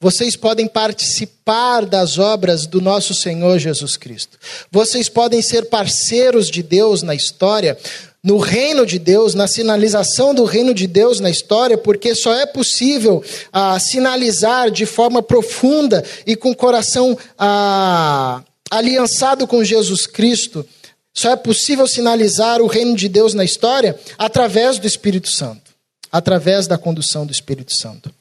vocês 0.03 0.35
podem 0.35 0.67
participar 0.67 1.87
das 1.87 2.19
obras 2.19 2.67
do 2.67 2.81
nosso 2.81 3.15
Senhor 3.15 3.57
Jesus 3.61 3.97
Cristo. 3.97 4.37
Vocês 4.69 5.09
podem 5.09 5.41
ser 5.41 5.67
parceiros 5.67 6.51
de 6.51 6.61
Deus 6.61 7.05
na 7.05 7.15
história, 7.15 7.79
no 8.23 8.39
reino 8.39 8.87
de 8.87 8.99
Deus, 8.99 9.35
na 9.35 9.49
sinalização 9.49 10.33
do 10.33 10.45
reino 10.45 10.73
de 10.73 10.87
Deus 10.87 11.19
na 11.19 11.29
história, 11.29 11.77
porque 11.77 12.15
só 12.15 12.33
é 12.35 12.47
possível 12.47 13.23
ah, 13.53 13.79
sinalizar 13.81 14.71
de 14.71 14.87
forma 14.87 15.23
profunda 15.23 16.05
e 16.25 16.37
com 16.37 16.55
coração 16.55 17.19
ah, 17.37 18.43
aliançado 18.71 19.47
com 19.47 19.65
Jesus 19.65 20.07
Cristo. 20.07 20.67
Só 21.13 21.33
é 21.33 21.37
possível 21.37 21.87
sinalizar 21.87 22.63
o 22.63 22.67
reino 22.67 22.97
de 22.97 23.09
Deus 23.09 23.35
na 23.35 23.45
história 23.45 23.99
através 24.17 24.79
do 24.79 24.87
Espírito 24.87 25.29
Santo, 25.29 25.75
através 26.11 26.67
da 26.67 26.79
condução 26.79 27.27
do 27.27 27.33
Espírito 27.33 27.75
Santo. 27.75 28.15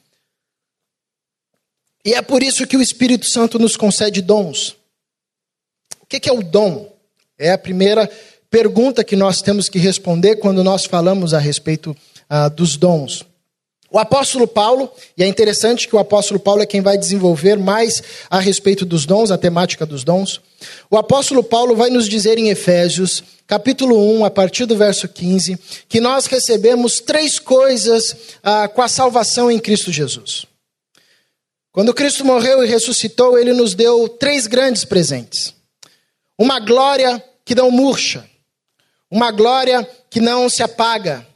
E 2.04 2.12
é 2.12 2.20
por 2.20 2.42
isso 2.42 2.66
que 2.66 2.76
o 2.76 2.82
Espírito 2.82 3.26
Santo 3.26 3.58
nos 3.58 3.76
concede 3.76 4.20
dons. 4.20 4.76
O 6.00 6.06
que 6.06 6.28
é 6.28 6.32
o 6.32 6.42
dom? 6.42 6.92
É 7.38 7.52
a 7.52 7.58
primeira 7.58 8.10
pergunta 8.52 9.02
que 9.02 9.16
nós 9.16 9.40
temos 9.40 9.70
que 9.70 9.78
responder 9.78 10.36
quando 10.36 10.62
nós 10.62 10.84
falamos 10.84 11.32
a 11.32 11.38
respeito 11.38 11.96
ah, 12.28 12.50
dos 12.50 12.76
dons. 12.76 13.24
O 13.90 13.98
apóstolo 13.98 14.46
Paulo, 14.46 14.92
e 15.16 15.22
é 15.22 15.26
interessante 15.26 15.88
que 15.88 15.96
o 15.96 15.98
apóstolo 15.98 16.38
Paulo 16.38 16.62
é 16.62 16.66
quem 16.66 16.82
vai 16.82 16.98
desenvolver 16.98 17.56
mais 17.56 18.02
a 18.28 18.38
respeito 18.38 18.84
dos 18.84 19.06
dons, 19.06 19.30
a 19.30 19.38
temática 19.38 19.86
dos 19.86 20.04
dons. 20.04 20.40
O 20.90 20.98
apóstolo 20.98 21.42
Paulo 21.42 21.74
vai 21.74 21.88
nos 21.88 22.06
dizer 22.06 22.36
em 22.38 22.50
Efésios, 22.50 23.24
capítulo 23.46 23.98
1, 24.18 24.26
a 24.26 24.30
partir 24.30 24.66
do 24.66 24.76
verso 24.76 25.08
15, 25.08 25.58
que 25.88 26.00
nós 26.00 26.26
recebemos 26.26 27.00
três 27.00 27.38
coisas 27.38 28.14
ah, 28.42 28.68
com 28.68 28.82
a 28.82 28.88
salvação 28.88 29.50
em 29.50 29.58
Cristo 29.58 29.90
Jesus. 29.90 30.44
Quando 31.72 31.94
Cristo 31.94 32.22
morreu 32.22 32.62
e 32.62 32.66
ressuscitou, 32.66 33.38
ele 33.38 33.54
nos 33.54 33.74
deu 33.74 34.10
três 34.10 34.46
grandes 34.46 34.84
presentes: 34.84 35.54
uma 36.38 36.60
glória 36.60 37.22
que 37.46 37.54
não 37.54 37.70
murcha, 37.70 38.30
uma 39.12 39.30
glória 39.30 39.86
que 40.08 40.22
não 40.22 40.48
se 40.48 40.62
apaga, 40.62 41.26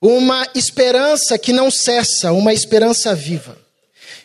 uma 0.00 0.46
esperança 0.54 1.36
que 1.36 1.52
não 1.52 1.68
cessa, 1.68 2.30
uma 2.30 2.52
esperança 2.52 3.12
viva. 3.12 3.58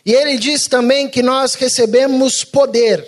E 0.06 0.12
ele 0.12 0.38
diz 0.38 0.68
também 0.68 1.08
que 1.08 1.22
nós 1.22 1.54
recebemos 1.54 2.44
poder, 2.44 3.04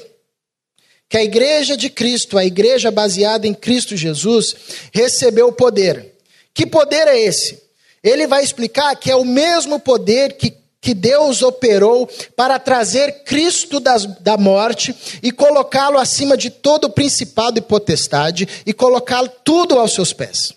que 1.08 1.16
a 1.16 1.22
igreja 1.22 1.76
de 1.76 1.88
Cristo, 1.88 2.36
a 2.36 2.44
igreja 2.44 2.90
baseada 2.90 3.46
em 3.46 3.54
Cristo 3.54 3.96
Jesus, 3.96 4.56
recebeu 4.92 5.52
poder. 5.52 6.14
Que 6.52 6.66
poder 6.66 7.06
é 7.06 7.16
esse? 7.16 7.62
Ele 8.02 8.26
vai 8.26 8.42
explicar 8.42 8.96
que 8.96 9.08
é 9.08 9.14
o 9.14 9.24
mesmo 9.24 9.78
poder 9.78 10.32
que 10.32 10.52
que 10.84 10.92
Deus 10.92 11.40
operou 11.40 12.06
para 12.36 12.58
trazer 12.58 13.24
Cristo 13.24 13.80
das, 13.80 14.04
da 14.20 14.36
morte 14.36 14.94
e 15.22 15.32
colocá-lo 15.32 15.96
acima 15.96 16.36
de 16.36 16.50
todo 16.50 16.90
principado 16.90 17.58
e 17.58 17.62
potestade 17.62 18.46
e 18.66 18.74
colocá-lo 18.74 19.30
tudo 19.42 19.78
aos 19.78 19.94
seus 19.94 20.12
pés. 20.12 20.52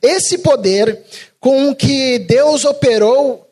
Esse 0.00 0.38
poder 0.38 1.02
com 1.40 1.74
que 1.74 2.20
Deus 2.20 2.64
operou 2.64 3.44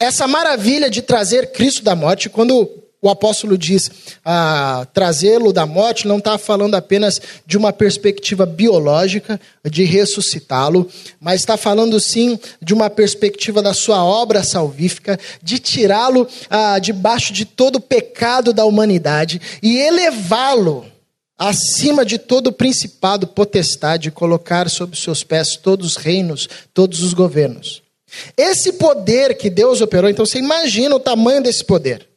essa 0.00 0.26
maravilha 0.26 0.90
de 0.90 1.00
trazer 1.00 1.52
Cristo 1.52 1.84
da 1.84 1.94
morte, 1.94 2.28
quando 2.28 2.68
o 3.00 3.08
apóstolo 3.08 3.58
diz 3.58 3.90
ah, 4.24 4.86
trazê-lo 4.92 5.52
da 5.52 5.66
morte, 5.66 6.08
não 6.08 6.18
está 6.18 6.38
falando 6.38 6.74
apenas 6.74 7.20
de 7.46 7.56
uma 7.56 7.72
perspectiva 7.72 8.46
biológica, 8.46 9.40
de 9.70 9.84
ressuscitá-lo, 9.84 10.88
mas 11.20 11.40
está 11.40 11.56
falando 11.56 12.00
sim 12.00 12.38
de 12.60 12.72
uma 12.72 12.88
perspectiva 12.88 13.62
da 13.62 13.74
sua 13.74 14.04
obra 14.04 14.42
salvífica, 14.42 15.18
de 15.42 15.58
tirá-lo 15.58 16.26
ah, 16.48 16.78
debaixo 16.78 17.32
de 17.32 17.44
todo 17.44 17.76
o 17.76 17.80
pecado 17.80 18.52
da 18.52 18.64
humanidade 18.64 19.40
e 19.62 19.78
elevá-lo 19.78 20.86
acima 21.38 22.04
de 22.04 22.16
todo 22.16 22.48
o 22.48 22.52
principado, 22.52 23.26
potestade, 23.26 24.10
colocar 24.10 24.70
sob 24.70 24.98
seus 24.98 25.22
pés 25.22 25.54
todos 25.56 25.86
os 25.88 25.96
reinos, 25.96 26.48
todos 26.72 27.02
os 27.02 27.12
governos. 27.12 27.82
Esse 28.36 28.72
poder 28.72 29.36
que 29.36 29.50
Deus 29.50 29.82
operou, 29.82 30.08
então 30.08 30.24
você 30.24 30.38
imagina 30.38 30.96
o 30.96 31.00
tamanho 31.00 31.42
desse 31.42 31.62
poder 31.62 32.15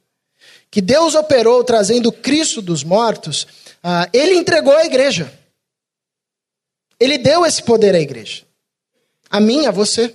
que 0.71 0.81
Deus 0.81 1.15
operou 1.15 1.63
trazendo 1.63 2.11
Cristo 2.11 2.61
dos 2.61 2.83
mortos, 2.83 3.47
ah, 3.83 4.07
ele 4.13 4.35
entregou 4.35 4.75
à 4.75 4.85
igreja. 4.85 5.31
Ele 6.99 7.17
deu 7.17 7.45
esse 7.45 7.63
poder 7.63 7.95
à 7.95 7.99
igreja. 7.99 8.43
A 9.29 9.39
mim, 9.39 9.65
a 9.65 9.71
você. 9.71 10.13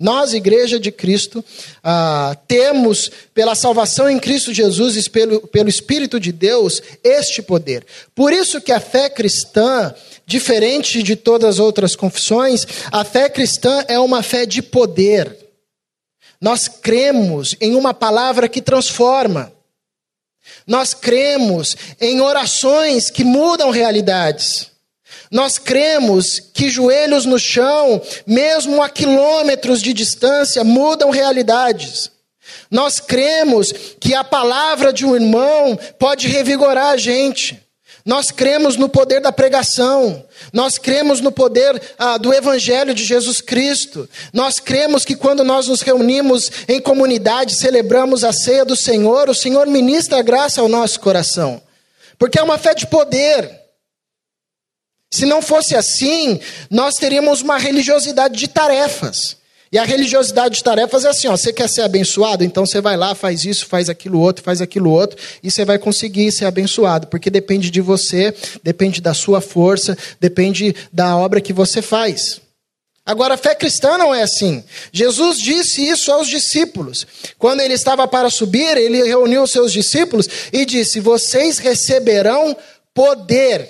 Nós, 0.00 0.34
Igreja 0.34 0.80
de 0.80 0.90
Cristo, 0.90 1.44
ah, 1.82 2.36
temos, 2.48 3.08
pela 3.32 3.54
salvação 3.54 4.10
em 4.10 4.18
Cristo 4.18 4.52
Jesus 4.52 4.96
e 4.96 5.08
pelo, 5.08 5.46
pelo 5.46 5.68
Espírito 5.68 6.18
de 6.18 6.32
Deus, 6.32 6.82
este 7.04 7.40
poder. 7.40 7.86
Por 8.12 8.32
isso 8.32 8.60
que 8.60 8.72
a 8.72 8.80
fé 8.80 9.08
cristã, 9.08 9.94
diferente 10.26 11.04
de 11.04 11.14
todas 11.14 11.50
as 11.50 11.58
outras 11.60 11.94
confissões, 11.94 12.66
a 12.90 13.04
fé 13.04 13.28
cristã 13.28 13.84
é 13.86 13.96
uma 13.96 14.24
fé 14.24 14.44
de 14.44 14.60
poder. 14.60 15.41
Nós 16.42 16.66
cremos 16.66 17.54
em 17.60 17.76
uma 17.76 17.94
palavra 17.94 18.48
que 18.48 18.60
transforma. 18.60 19.52
Nós 20.66 20.92
cremos 20.92 21.76
em 22.00 22.20
orações 22.20 23.10
que 23.10 23.22
mudam 23.22 23.70
realidades. 23.70 24.72
Nós 25.30 25.56
cremos 25.56 26.40
que 26.40 26.68
joelhos 26.68 27.24
no 27.24 27.38
chão, 27.38 28.02
mesmo 28.26 28.82
a 28.82 28.90
quilômetros 28.90 29.80
de 29.80 29.92
distância, 29.92 30.64
mudam 30.64 31.10
realidades. 31.10 32.10
Nós 32.68 32.98
cremos 32.98 33.72
que 34.00 34.12
a 34.12 34.24
palavra 34.24 34.92
de 34.92 35.06
um 35.06 35.14
irmão 35.14 35.78
pode 35.96 36.26
revigorar 36.26 36.88
a 36.88 36.96
gente. 36.96 37.62
Nós 38.04 38.30
cremos 38.30 38.76
no 38.76 38.88
poder 38.88 39.20
da 39.20 39.30
pregação, 39.30 40.24
nós 40.52 40.76
cremos 40.76 41.20
no 41.20 41.30
poder 41.30 41.80
ah, 41.96 42.18
do 42.18 42.34
Evangelho 42.34 42.94
de 42.94 43.04
Jesus 43.04 43.40
Cristo, 43.40 44.08
nós 44.32 44.58
cremos 44.58 45.04
que 45.04 45.14
quando 45.14 45.44
nós 45.44 45.68
nos 45.68 45.82
reunimos 45.82 46.50
em 46.66 46.80
comunidade, 46.80 47.54
celebramos 47.54 48.24
a 48.24 48.32
ceia 48.32 48.64
do 48.64 48.74
Senhor, 48.74 49.30
o 49.30 49.34
Senhor 49.34 49.66
ministra 49.68 50.18
a 50.18 50.22
graça 50.22 50.60
ao 50.60 50.68
nosso 50.68 50.98
coração. 50.98 51.62
Porque 52.18 52.38
é 52.38 52.42
uma 52.42 52.58
fé 52.58 52.74
de 52.74 52.86
poder. 52.86 53.62
Se 55.12 55.26
não 55.26 55.42
fosse 55.42 55.76
assim, 55.76 56.40
nós 56.70 56.94
teríamos 56.94 57.42
uma 57.42 57.58
religiosidade 57.58 58.36
de 58.36 58.48
tarefas. 58.48 59.36
E 59.72 59.78
a 59.78 59.84
religiosidade 59.84 60.56
de 60.56 60.62
tarefas 60.62 61.06
é 61.06 61.08
assim: 61.08 61.28
ó, 61.28 61.36
você 61.36 61.50
quer 61.50 61.68
ser 61.68 61.80
abençoado? 61.80 62.44
Então 62.44 62.66
você 62.66 62.78
vai 62.78 62.94
lá, 62.94 63.14
faz 63.14 63.46
isso, 63.46 63.66
faz 63.66 63.88
aquilo 63.88 64.20
outro, 64.20 64.44
faz 64.44 64.60
aquilo 64.60 64.90
outro, 64.90 65.16
e 65.42 65.50
você 65.50 65.64
vai 65.64 65.78
conseguir 65.78 66.30
ser 66.30 66.44
abençoado, 66.44 67.06
porque 67.06 67.30
depende 67.30 67.70
de 67.70 67.80
você, 67.80 68.34
depende 68.62 69.00
da 69.00 69.14
sua 69.14 69.40
força, 69.40 69.96
depende 70.20 70.76
da 70.92 71.16
obra 71.16 71.40
que 71.40 71.54
você 71.54 71.80
faz. 71.80 72.42
Agora, 73.04 73.34
a 73.34 73.38
fé 73.38 73.54
cristã 73.54 73.98
não 73.98 74.14
é 74.14 74.22
assim. 74.22 74.62
Jesus 74.92 75.38
disse 75.38 75.82
isso 75.82 76.12
aos 76.12 76.28
discípulos. 76.28 77.04
Quando 77.36 77.60
ele 77.60 77.74
estava 77.74 78.06
para 78.06 78.30
subir, 78.30 78.76
ele 78.76 79.02
reuniu 79.02 79.42
os 79.42 79.50
seus 79.50 79.72
discípulos 79.72 80.28
e 80.52 80.66
disse: 80.66 81.00
Vocês 81.00 81.56
receberão 81.56 82.54
poder 82.92 83.68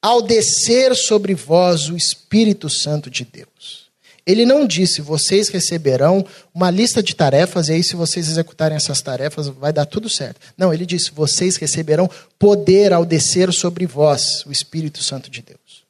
ao 0.00 0.22
descer 0.22 0.94
sobre 0.94 1.34
vós 1.34 1.88
o 1.88 1.96
Espírito 1.96 2.70
Santo 2.70 3.10
de 3.10 3.24
Deus. 3.24 3.83
Ele 4.26 4.46
não 4.46 4.66
disse, 4.66 5.02
vocês 5.02 5.48
receberão 5.48 6.24
uma 6.54 6.70
lista 6.70 7.02
de 7.02 7.14
tarefas, 7.14 7.68
e 7.68 7.72
aí, 7.72 7.84
se 7.84 7.94
vocês 7.94 8.26
executarem 8.28 8.76
essas 8.76 9.02
tarefas, 9.02 9.48
vai 9.48 9.72
dar 9.72 9.84
tudo 9.84 10.08
certo. 10.08 10.40
Não, 10.56 10.72
ele 10.72 10.86
disse, 10.86 11.10
vocês 11.10 11.56
receberão 11.56 12.10
poder 12.38 12.92
ao 12.92 13.04
descer 13.04 13.52
sobre 13.52 13.86
vós 13.86 14.44
o 14.46 14.52
Espírito 14.52 15.02
Santo 15.02 15.30
de 15.30 15.42
Deus. 15.42 15.84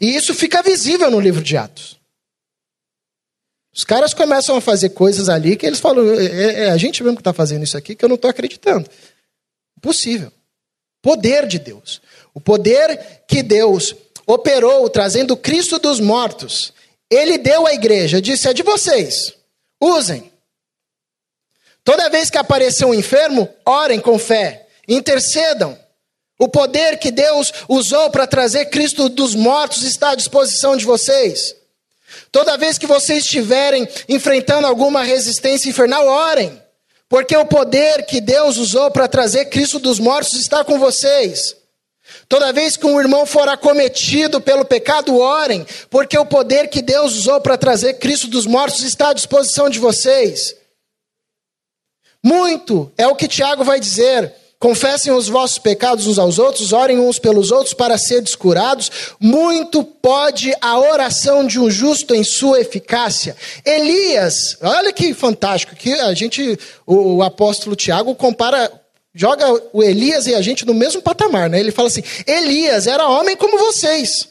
E 0.00 0.14
isso 0.14 0.34
fica 0.34 0.62
visível 0.62 1.10
no 1.10 1.20
livro 1.20 1.42
de 1.42 1.56
Atos. 1.56 2.00
Os 3.72 3.84
caras 3.84 4.12
começam 4.12 4.56
a 4.56 4.60
fazer 4.60 4.90
coisas 4.90 5.28
ali 5.28 5.56
que 5.56 5.64
eles 5.64 5.78
falam, 5.78 6.12
é, 6.12 6.26
é, 6.26 6.64
é 6.64 6.70
a 6.70 6.76
gente 6.76 7.02
mesmo 7.02 7.16
que 7.16 7.20
está 7.20 7.32
fazendo 7.32 7.62
isso 7.62 7.76
aqui 7.76 7.94
que 7.94 8.04
eu 8.04 8.08
não 8.08 8.16
estou 8.16 8.30
acreditando. 8.30 8.88
Impossível. 9.78 10.32
Poder 11.00 11.46
de 11.46 11.58
Deus. 11.58 12.02
O 12.34 12.40
poder 12.40 13.22
que 13.26 13.42
Deus 13.42 13.94
operou 14.26 14.88
trazendo 14.90 15.36
Cristo 15.36 15.78
dos 15.78 16.00
mortos, 16.00 16.72
ele 17.10 17.38
deu 17.38 17.66
à 17.66 17.74
igreja, 17.74 18.22
disse: 18.22 18.48
é 18.48 18.54
de 18.54 18.62
vocês, 18.62 19.34
usem. 19.80 20.30
Toda 21.84 22.08
vez 22.08 22.30
que 22.30 22.38
aparecer 22.38 22.84
um 22.84 22.94
enfermo, 22.94 23.48
orem 23.66 23.98
com 23.98 24.18
fé, 24.18 24.66
intercedam. 24.86 25.78
O 26.38 26.48
poder 26.48 26.98
que 26.98 27.10
Deus 27.10 27.52
usou 27.68 28.10
para 28.10 28.26
trazer 28.26 28.66
Cristo 28.66 29.08
dos 29.08 29.34
mortos 29.34 29.82
está 29.82 30.10
à 30.10 30.14
disposição 30.14 30.76
de 30.76 30.84
vocês. 30.84 31.54
Toda 32.32 32.56
vez 32.56 32.78
que 32.78 32.86
vocês 32.86 33.24
estiverem 33.24 33.86
enfrentando 34.08 34.66
alguma 34.66 35.02
resistência 35.02 35.68
infernal, 35.68 36.06
orem, 36.06 36.60
porque 37.08 37.36
o 37.36 37.44
poder 37.44 38.06
que 38.06 38.20
Deus 38.20 38.56
usou 38.56 38.90
para 38.90 39.08
trazer 39.08 39.46
Cristo 39.46 39.78
dos 39.78 39.98
mortos 39.98 40.34
está 40.34 40.64
com 40.64 40.78
vocês. 40.78 41.56
Toda 42.30 42.52
vez 42.52 42.76
que 42.76 42.86
um 42.86 43.00
irmão 43.00 43.26
for 43.26 43.48
acometido 43.48 44.40
pelo 44.40 44.64
pecado, 44.64 45.18
orem, 45.18 45.66
porque 45.90 46.16
o 46.16 46.24
poder 46.24 46.68
que 46.68 46.80
Deus 46.80 47.16
usou 47.16 47.40
para 47.40 47.58
trazer 47.58 47.94
Cristo 47.94 48.28
dos 48.28 48.46
mortos 48.46 48.84
está 48.84 49.08
à 49.08 49.12
disposição 49.12 49.68
de 49.68 49.80
vocês. 49.80 50.54
Muito 52.22 52.92
é 52.96 53.04
o 53.08 53.16
que 53.16 53.26
Tiago 53.26 53.64
vai 53.64 53.80
dizer. 53.80 54.32
Confessem 54.60 55.12
os 55.12 55.26
vossos 55.26 55.58
pecados 55.58 56.06
uns 56.06 56.20
aos 56.20 56.38
outros, 56.38 56.72
orem 56.72 57.00
uns 57.00 57.18
pelos 57.18 57.50
outros 57.50 57.74
para 57.74 57.98
serem 57.98 58.32
curados. 58.38 58.92
Muito 59.18 59.82
pode 59.82 60.54
a 60.60 60.78
oração 60.78 61.44
de 61.44 61.58
um 61.58 61.68
justo 61.68 62.14
em 62.14 62.22
sua 62.22 62.60
eficácia. 62.60 63.34
Elias, 63.64 64.56
olha 64.62 64.92
que 64.92 65.12
fantástico, 65.14 65.74
que 65.74 65.94
a 65.94 66.14
gente, 66.14 66.56
o, 66.86 67.16
o 67.16 67.22
apóstolo 67.24 67.74
Tiago 67.74 68.14
compara 68.14 68.79
joga 69.14 69.46
o 69.72 69.82
Elias 69.82 70.26
e 70.26 70.34
a 70.34 70.42
gente 70.42 70.64
no 70.64 70.74
mesmo 70.74 71.02
patamar, 71.02 71.48
né? 71.48 71.58
Ele 71.58 71.72
fala 71.72 71.88
assim: 71.88 72.02
Elias 72.26 72.86
era 72.86 73.08
homem 73.08 73.36
como 73.36 73.58
vocês. 73.58 74.28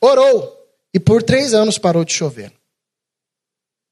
Orou 0.00 0.54
e 0.92 1.00
por 1.00 1.22
três 1.22 1.54
anos 1.54 1.78
parou 1.78 2.04
de 2.04 2.12
chover. 2.12 2.52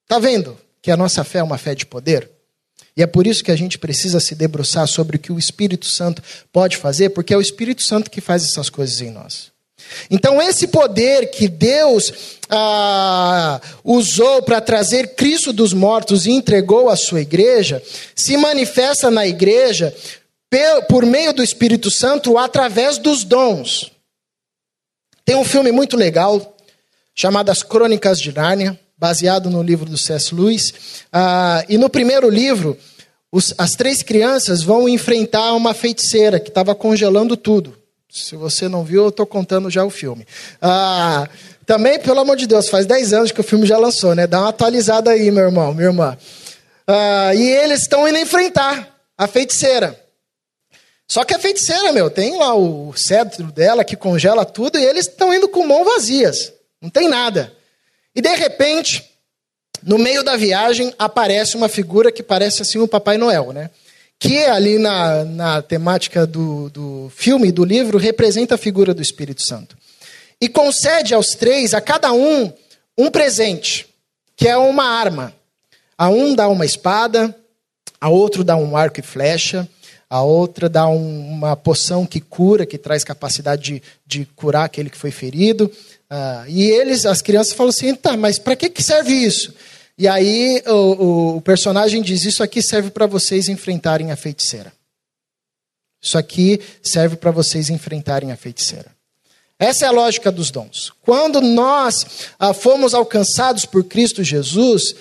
Tá 0.06 0.18
vendo 0.18 0.58
que 0.80 0.90
a 0.90 0.96
nossa 0.96 1.24
fé 1.24 1.38
é 1.38 1.42
uma 1.42 1.58
fé 1.58 1.74
de 1.74 1.86
poder? 1.86 2.30
E 2.96 3.02
é 3.02 3.06
por 3.06 3.26
isso 3.26 3.42
que 3.42 3.50
a 3.50 3.56
gente 3.56 3.78
precisa 3.78 4.20
se 4.20 4.34
debruçar 4.34 4.86
sobre 4.86 5.16
o 5.16 5.20
que 5.20 5.32
o 5.32 5.38
Espírito 5.38 5.86
Santo 5.86 6.22
pode 6.52 6.76
fazer, 6.76 7.10
porque 7.10 7.32
é 7.32 7.36
o 7.36 7.40
Espírito 7.40 7.82
Santo 7.82 8.10
que 8.10 8.20
faz 8.20 8.44
essas 8.44 8.68
coisas 8.68 9.00
em 9.00 9.10
nós. 9.10 9.51
Então, 10.10 10.40
esse 10.40 10.66
poder 10.68 11.30
que 11.30 11.48
Deus 11.48 12.12
ah, 12.48 13.60
usou 13.84 14.42
para 14.42 14.60
trazer 14.60 15.14
Cristo 15.14 15.52
dos 15.52 15.72
mortos 15.72 16.26
e 16.26 16.30
entregou 16.30 16.88
à 16.88 16.96
sua 16.96 17.20
igreja, 17.20 17.82
se 18.14 18.36
manifesta 18.36 19.10
na 19.10 19.26
igreja 19.26 19.94
por 20.88 21.06
meio 21.06 21.32
do 21.32 21.42
Espírito 21.42 21.90
Santo 21.90 22.36
através 22.36 22.98
dos 22.98 23.24
dons. 23.24 23.90
Tem 25.24 25.34
um 25.34 25.44
filme 25.44 25.72
muito 25.72 25.96
legal 25.96 26.56
chamado 27.14 27.50
As 27.50 27.62
Crônicas 27.62 28.20
de 28.20 28.32
Nárnia, 28.32 28.78
baseado 28.98 29.48
no 29.48 29.62
livro 29.62 29.88
do 29.88 29.96
C.S. 29.96 30.34
Lewis. 30.34 30.72
Ah, 31.12 31.64
e 31.68 31.78
no 31.78 31.88
primeiro 31.88 32.28
livro, 32.28 32.76
os, 33.30 33.54
as 33.56 33.72
três 33.72 34.02
crianças 34.02 34.62
vão 34.62 34.88
enfrentar 34.88 35.54
uma 35.54 35.72
feiticeira 35.72 36.38
que 36.38 36.48
estava 36.48 36.74
congelando 36.74 37.36
tudo. 37.36 37.81
Se 38.12 38.36
você 38.36 38.68
não 38.68 38.84
viu, 38.84 39.04
eu 39.04 39.08
estou 39.08 39.24
contando 39.24 39.70
já 39.70 39.82
o 39.86 39.88
filme. 39.88 40.26
Ah, 40.60 41.26
também, 41.64 41.98
pelo 41.98 42.20
amor 42.20 42.36
de 42.36 42.46
Deus, 42.46 42.68
faz 42.68 42.84
10 42.84 43.14
anos 43.14 43.32
que 43.32 43.40
o 43.40 43.44
filme 43.44 43.66
já 43.66 43.78
lançou, 43.78 44.14
né? 44.14 44.26
Dá 44.26 44.40
uma 44.40 44.50
atualizada 44.50 45.10
aí, 45.10 45.30
meu 45.30 45.44
irmão, 45.44 45.72
minha 45.72 45.88
irmã. 45.88 46.18
Ah, 46.86 47.34
e 47.34 47.40
eles 47.40 47.80
estão 47.80 48.06
indo 48.06 48.18
enfrentar 48.18 49.00
a 49.16 49.26
feiticeira. 49.26 49.98
Só 51.08 51.24
que 51.24 51.32
a 51.32 51.38
feiticeira, 51.38 51.90
meu, 51.90 52.10
tem 52.10 52.36
lá 52.36 52.54
o 52.54 52.92
cetro 52.94 53.50
dela 53.50 53.82
que 53.82 53.96
congela 53.96 54.44
tudo 54.44 54.78
e 54.78 54.84
eles 54.84 55.06
estão 55.06 55.32
indo 55.32 55.48
com 55.48 55.66
mãos 55.66 55.86
vazias. 55.86 56.52
Não 56.82 56.90
tem 56.90 57.08
nada. 57.08 57.50
E 58.14 58.20
de 58.20 58.34
repente, 58.34 59.10
no 59.82 59.96
meio 59.96 60.22
da 60.22 60.36
viagem, 60.36 60.92
aparece 60.98 61.56
uma 61.56 61.68
figura 61.68 62.12
que 62.12 62.22
parece 62.22 62.60
assim 62.60 62.78
o 62.78 62.86
Papai 62.86 63.16
Noel, 63.16 63.54
né? 63.54 63.70
Que 64.22 64.44
ali 64.44 64.78
na, 64.78 65.24
na 65.24 65.62
temática 65.62 66.24
do, 66.24 66.70
do 66.70 67.12
filme, 67.12 67.50
do 67.50 67.64
livro, 67.64 67.98
representa 67.98 68.54
a 68.54 68.58
figura 68.58 68.94
do 68.94 69.02
Espírito 69.02 69.42
Santo. 69.42 69.76
E 70.40 70.48
concede 70.48 71.12
aos 71.12 71.34
três, 71.34 71.74
a 71.74 71.80
cada 71.80 72.12
um, 72.12 72.52
um 72.96 73.10
presente, 73.10 73.84
que 74.36 74.46
é 74.46 74.56
uma 74.56 74.84
arma. 74.84 75.34
A 75.98 76.08
um 76.08 76.36
dá 76.36 76.48
uma 76.48 76.64
espada, 76.64 77.34
a 78.00 78.08
outro 78.10 78.44
dá 78.44 78.54
um 78.54 78.76
arco 78.76 79.00
e 79.00 79.02
flecha, 79.02 79.68
a 80.08 80.22
outra 80.22 80.68
dá 80.68 80.86
um, 80.86 81.32
uma 81.32 81.56
poção 81.56 82.06
que 82.06 82.20
cura, 82.20 82.64
que 82.64 82.78
traz 82.78 83.02
capacidade 83.02 83.62
de, 83.62 83.82
de 84.06 84.24
curar 84.36 84.66
aquele 84.66 84.88
que 84.88 84.96
foi 84.96 85.10
ferido. 85.10 85.64
Uh, 86.08 86.46
e 86.46 86.70
eles, 86.70 87.06
as 87.06 87.20
crianças, 87.20 87.54
falam 87.54 87.70
assim: 87.70 87.92
tá, 87.92 88.16
mas 88.16 88.38
para 88.38 88.54
que, 88.54 88.70
que 88.70 88.84
serve 88.84 89.12
isso? 89.12 89.52
E 89.98 90.08
aí 90.08 90.62
o, 90.66 91.36
o 91.36 91.40
personagem 91.40 92.02
diz: 92.02 92.24
Isso 92.24 92.42
aqui 92.42 92.62
serve 92.62 92.90
para 92.90 93.06
vocês 93.06 93.48
enfrentarem 93.48 94.10
a 94.10 94.16
feiticeira. 94.16 94.72
Isso 96.02 96.18
aqui 96.18 96.60
serve 96.82 97.16
para 97.16 97.30
vocês 97.30 97.70
enfrentarem 97.70 98.32
a 98.32 98.36
feiticeira. 98.36 98.90
Essa 99.58 99.84
é 99.84 99.88
a 99.88 99.92
lógica 99.92 100.32
dos 100.32 100.50
dons. 100.50 100.92
Quando 101.02 101.40
nós 101.40 102.04
ah, 102.36 102.52
fomos 102.52 102.94
alcançados 102.94 103.64
por 103.64 103.84
Cristo 103.84 104.24
Jesus 104.24 104.94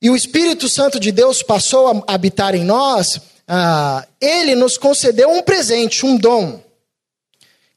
e 0.00 0.08
o 0.08 0.16
Espírito 0.16 0.66
Santo 0.66 0.98
de 0.98 1.12
Deus 1.12 1.42
passou 1.42 1.88
a 1.88 2.14
habitar 2.14 2.54
em 2.54 2.64
nós, 2.64 3.20
ah, 3.46 4.06
ele 4.18 4.54
nos 4.54 4.78
concedeu 4.78 5.28
um 5.28 5.42
presente, 5.42 6.06
um 6.06 6.16
dom, 6.16 6.62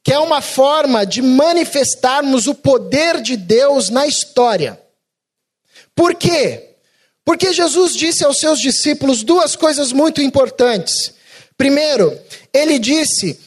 que 0.02 0.14
é 0.14 0.20
uma 0.20 0.40
forma 0.40 1.06
de 1.06 1.22
manifestarmos 1.22 2.48
o 2.48 2.56
poder 2.56 3.22
de 3.22 3.36
Deus 3.36 3.90
na 3.90 4.08
história. 4.08 4.80
Por 5.96 6.16
quê? 6.16 6.76
Porque 7.26 7.54
Jesus 7.54 7.96
disse 7.96 8.26
aos 8.26 8.40
seus 8.40 8.60
discípulos 8.60 9.24
duas 9.24 9.56
coisas 9.56 9.92
muito 9.92 10.22
importantes. 10.22 11.14
Primeiro, 11.58 12.18
ele 12.54 12.80
disse 12.80 13.40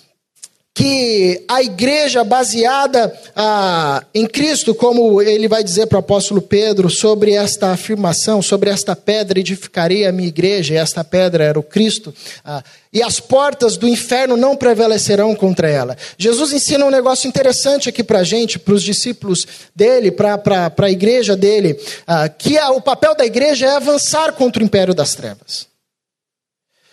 que 0.76 1.42
a 1.48 1.62
igreja 1.62 2.22
baseada 2.22 3.10
ah, 3.34 4.04
em 4.14 4.26
Cristo, 4.26 4.74
como 4.74 5.22
ele 5.22 5.48
vai 5.48 5.64
dizer 5.64 5.86
para 5.86 5.96
o 5.96 6.00
apóstolo 6.00 6.42
Pedro 6.42 6.90
sobre 6.90 7.32
esta 7.32 7.70
afirmação, 7.70 8.42
sobre 8.42 8.68
esta 8.68 8.94
pedra 8.94 9.40
edificarei 9.40 10.04
a 10.04 10.12
minha 10.12 10.28
igreja, 10.28 10.74
e 10.74 10.76
esta 10.76 11.02
pedra 11.02 11.44
era 11.44 11.58
o 11.58 11.62
Cristo, 11.62 12.12
ah, 12.44 12.62
e 12.92 13.02
as 13.02 13.18
portas 13.18 13.78
do 13.78 13.88
inferno 13.88 14.36
não 14.36 14.54
prevalecerão 14.54 15.34
contra 15.34 15.66
ela. 15.66 15.96
Jesus 16.18 16.52
ensina 16.52 16.84
um 16.84 16.90
negócio 16.90 17.26
interessante 17.26 17.88
aqui 17.88 18.04
para 18.04 18.18
a 18.18 18.24
gente, 18.24 18.58
para 18.58 18.74
os 18.74 18.82
discípulos 18.82 19.46
dele, 19.74 20.10
para 20.10 20.70
a 20.76 20.90
igreja 20.90 21.34
dele, 21.34 21.80
ah, 22.06 22.28
que 22.28 22.58
o 22.58 22.82
papel 22.82 23.14
da 23.14 23.24
igreja 23.24 23.64
é 23.64 23.76
avançar 23.76 24.34
contra 24.34 24.62
o 24.62 24.66
império 24.66 24.92
das 24.94 25.14
trevas. 25.14 25.66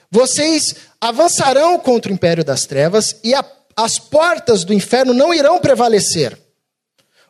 Vocês 0.09 0.73
avançarão 1.01 1.77
contra 1.79 2.09
o 2.09 2.15
império 2.15 2.45
das 2.45 2.65
trevas 2.65 3.17
e 3.23 3.33
a 3.33 3.43
as 3.75 3.97
portas 3.99 4.63
do 4.63 4.73
inferno 4.73 5.13
não 5.13 5.33
irão 5.33 5.59
prevalecer. 5.59 6.37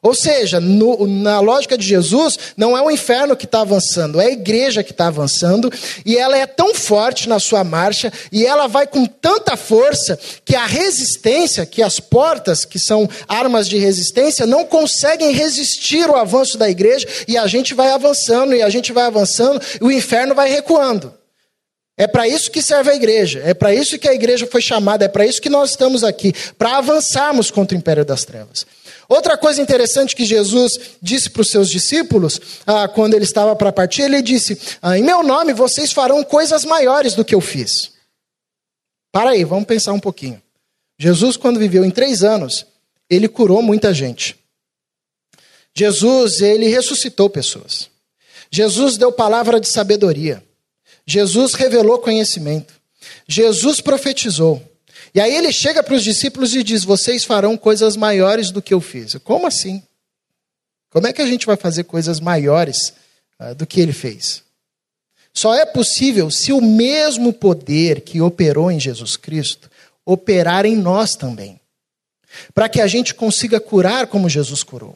Ou 0.03 0.13
seja, 0.13 0.59
no, 0.59 1.07
na 1.07 1.39
lógica 1.39 1.77
de 1.77 1.87
Jesus, 1.87 2.37
não 2.57 2.77
é 2.77 2.81
o 2.81 2.91
inferno 2.91 3.37
que 3.37 3.45
está 3.45 3.61
avançando, 3.61 4.19
é 4.19 4.25
a 4.25 4.31
igreja 4.31 4.83
que 4.83 4.91
está 4.91 5.07
avançando, 5.07 5.71
e 6.05 6.17
ela 6.17 6.37
é 6.37 6.45
tão 6.45 6.75
forte 6.75 7.29
na 7.29 7.39
sua 7.39 7.63
marcha, 7.63 8.11
e 8.29 8.45
ela 8.45 8.67
vai 8.67 8.85
com 8.85 9.05
tanta 9.05 9.55
força, 9.55 10.19
que 10.43 10.57
a 10.57 10.65
resistência, 10.65 11.65
que 11.65 11.81
as 11.81 12.01
portas, 12.01 12.65
que 12.65 12.77
são 12.77 13.09
armas 13.29 13.69
de 13.69 13.77
resistência, 13.77 14.45
não 14.45 14.65
conseguem 14.65 15.31
resistir 15.31 16.09
o 16.09 16.17
avanço 16.17 16.57
da 16.57 16.69
igreja, 16.69 17.07
e 17.25 17.37
a 17.37 17.47
gente 17.47 17.73
vai 17.73 17.91
avançando, 17.91 18.53
e 18.53 18.61
a 18.61 18.69
gente 18.69 18.91
vai 18.91 19.05
avançando, 19.05 19.61
e 19.79 19.85
o 19.85 19.91
inferno 19.91 20.35
vai 20.35 20.49
recuando. 20.49 21.13
É 21.95 22.07
para 22.07 22.27
isso 22.27 22.49
que 22.49 22.61
serve 22.61 22.89
a 22.89 22.95
igreja, 22.95 23.41
é 23.45 23.53
para 23.53 23.73
isso 23.73 23.99
que 23.99 24.07
a 24.07 24.13
igreja 24.13 24.47
foi 24.47 24.61
chamada, 24.61 25.05
é 25.05 25.07
para 25.07 25.25
isso 25.25 25.41
que 25.41 25.49
nós 25.49 25.71
estamos 25.71 26.03
aqui, 26.03 26.33
para 26.57 26.77
avançarmos 26.77 27.51
contra 27.51 27.75
o 27.75 27.79
império 27.79 28.03
das 28.03 28.25
trevas. 28.25 28.65
Outra 29.07 29.37
coisa 29.37 29.61
interessante 29.61 30.15
que 30.15 30.25
Jesus 30.25 30.79
disse 30.99 31.29
para 31.29 31.41
os 31.41 31.49
seus 31.49 31.69
discípulos, 31.69 32.41
ah, 32.65 32.87
quando 32.87 33.13
ele 33.13 33.25
estava 33.25 33.55
para 33.55 33.71
partir, 33.71 34.01
ele 34.03 34.23
disse: 34.23 34.57
ah, 34.81 34.97
Em 34.97 35.03
meu 35.03 35.21
nome 35.21 35.53
vocês 35.53 35.91
farão 35.91 36.23
coisas 36.23 36.65
maiores 36.65 37.13
do 37.13 37.23
que 37.23 37.35
eu 37.35 37.41
fiz. 37.41 37.91
Para 39.11 39.31
aí, 39.31 39.43
vamos 39.43 39.65
pensar 39.65 39.93
um 39.93 39.99
pouquinho. 39.99 40.41
Jesus, 40.97 41.37
quando 41.37 41.59
viveu 41.59 41.85
em 41.85 41.91
três 41.91 42.23
anos, 42.23 42.65
ele 43.07 43.27
curou 43.27 43.61
muita 43.61 43.93
gente. 43.93 44.35
Jesus, 45.75 46.41
ele 46.41 46.67
ressuscitou 46.67 47.29
pessoas. 47.29 47.89
Jesus 48.49 48.97
deu 48.97 49.11
palavra 49.11 49.59
de 49.59 49.67
sabedoria. 49.67 50.43
Jesus 51.05 51.53
revelou 51.53 51.99
conhecimento. 51.99 52.73
Jesus 53.27 53.81
profetizou. 53.81 54.61
E 55.13 55.19
aí 55.19 55.35
ele 55.35 55.51
chega 55.51 55.83
para 55.83 55.95
os 55.95 56.03
discípulos 56.03 56.55
e 56.55 56.63
diz: 56.63 56.83
Vocês 56.83 57.23
farão 57.23 57.57
coisas 57.57 57.95
maiores 57.95 58.51
do 58.51 58.61
que 58.61 58.73
eu 58.73 58.81
fiz. 58.81 59.15
Como 59.23 59.45
assim? 59.45 59.83
Como 60.89 61.07
é 61.07 61.13
que 61.13 61.21
a 61.21 61.27
gente 61.27 61.45
vai 61.45 61.55
fazer 61.55 61.83
coisas 61.83 62.19
maiores 62.19 62.93
uh, 63.39 63.55
do 63.55 63.65
que 63.65 63.81
ele 63.81 63.93
fez? 63.93 64.43
Só 65.33 65.55
é 65.55 65.65
possível 65.65 66.29
se 66.29 66.53
o 66.53 66.61
mesmo 66.61 67.33
poder 67.33 68.01
que 68.01 68.21
operou 68.21 68.71
em 68.71 68.79
Jesus 68.79 69.17
Cristo 69.17 69.69
operar 70.05 70.65
em 70.65 70.75
nós 70.75 71.15
também. 71.15 71.59
Para 72.53 72.69
que 72.69 72.81
a 72.81 72.87
gente 72.87 73.13
consiga 73.13 73.59
curar 73.59 74.07
como 74.07 74.29
Jesus 74.29 74.63
curou 74.63 74.95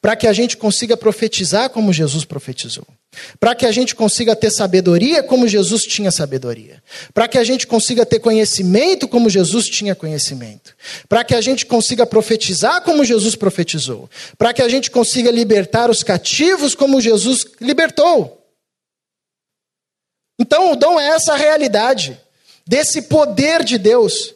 para 0.00 0.16
que 0.16 0.26
a 0.26 0.32
gente 0.32 0.56
consiga 0.56 0.96
profetizar 0.96 1.70
como 1.70 1.92
Jesus 1.92 2.24
profetizou, 2.24 2.86
para 3.40 3.54
que 3.54 3.66
a 3.66 3.72
gente 3.72 3.94
consiga 3.94 4.36
ter 4.36 4.50
sabedoria 4.50 5.22
como 5.22 5.48
Jesus 5.48 5.82
tinha 5.82 6.10
sabedoria, 6.10 6.82
para 7.12 7.26
que 7.26 7.38
a 7.38 7.44
gente 7.44 7.66
consiga 7.66 8.06
ter 8.06 8.20
conhecimento 8.20 9.08
como 9.08 9.28
Jesus 9.28 9.66
tinha 9.66 9.94
conhecimento, 9.94 10.74
para 11.08 11.24
que 11.24 11.34
a 11.34 11.40
gente 11.40 11.66
consiga 11.66 12.06
profetizar 12.06 12.82
como 12.82 13.04
Jesus 13.04 13.34
profetizou, 13.34 14.08
para 14.38 14.52
que 14.52 14.62
a 14.62 14.68
gente 14.68 14.90
consiga 14.90 15.30
libertar 15.30 15.90
os 15.90 16.02
cativos 16.02 16.74
como 16.74 17.00
Jesus 17.00 17.44
libertou. 17.60 18.40
Então, 20.38 20.72
o 20.72 20.76
dom 20.76 20.98
é 20.98 21.08
essa 21.08 21.36
realidade 21.36 22.20
desse 22.66 23.02
poder 23.02 23.62
de 23.62 23.78
Deus 23.78 24.34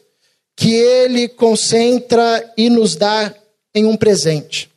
que 0.57 0.75
ele 0.75 1.29
concentra 1.29 2.53
e 2.57 2.69
nos 2.69 2.97
dá 2.97 3.35
em 3.75 3.85
um 3.85 3.97
presente. 3.97 4.68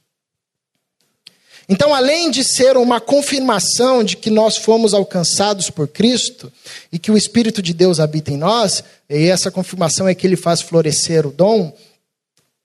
Então, 1.72 1.96
além 1.96 2.30
de 2.30 2.44
ser 2.44 2.76
uma 2.76 3.00
confirmação 3.00 4.04
de 4.04 4.18
que 4.18 4.30
nós 4.30 4.58
fomos 4.58 4.94
alcançados 4.94 5.70
por 5.70 5.88
Cristo 5.88 6.52
e 6.92 7.00
que 7.00 7.10
o 7.10 7.16
Espírito 7.16 7.62
de 7.62 7.74
Deus 7.74 7.98
habita 7.98 8.30
em 8.30 8.36
nós, 8.36 8.84
e 9.10 9.30
essa 9.30 9.50
confirmação 9.50 10.06
é 10.06 10.14
que 10.14 10.28
ele 10.28 10.36
faz 10.36 10.60
florescer 10.60 11.26
o 11.26 11.32
dom, 11.32 11.74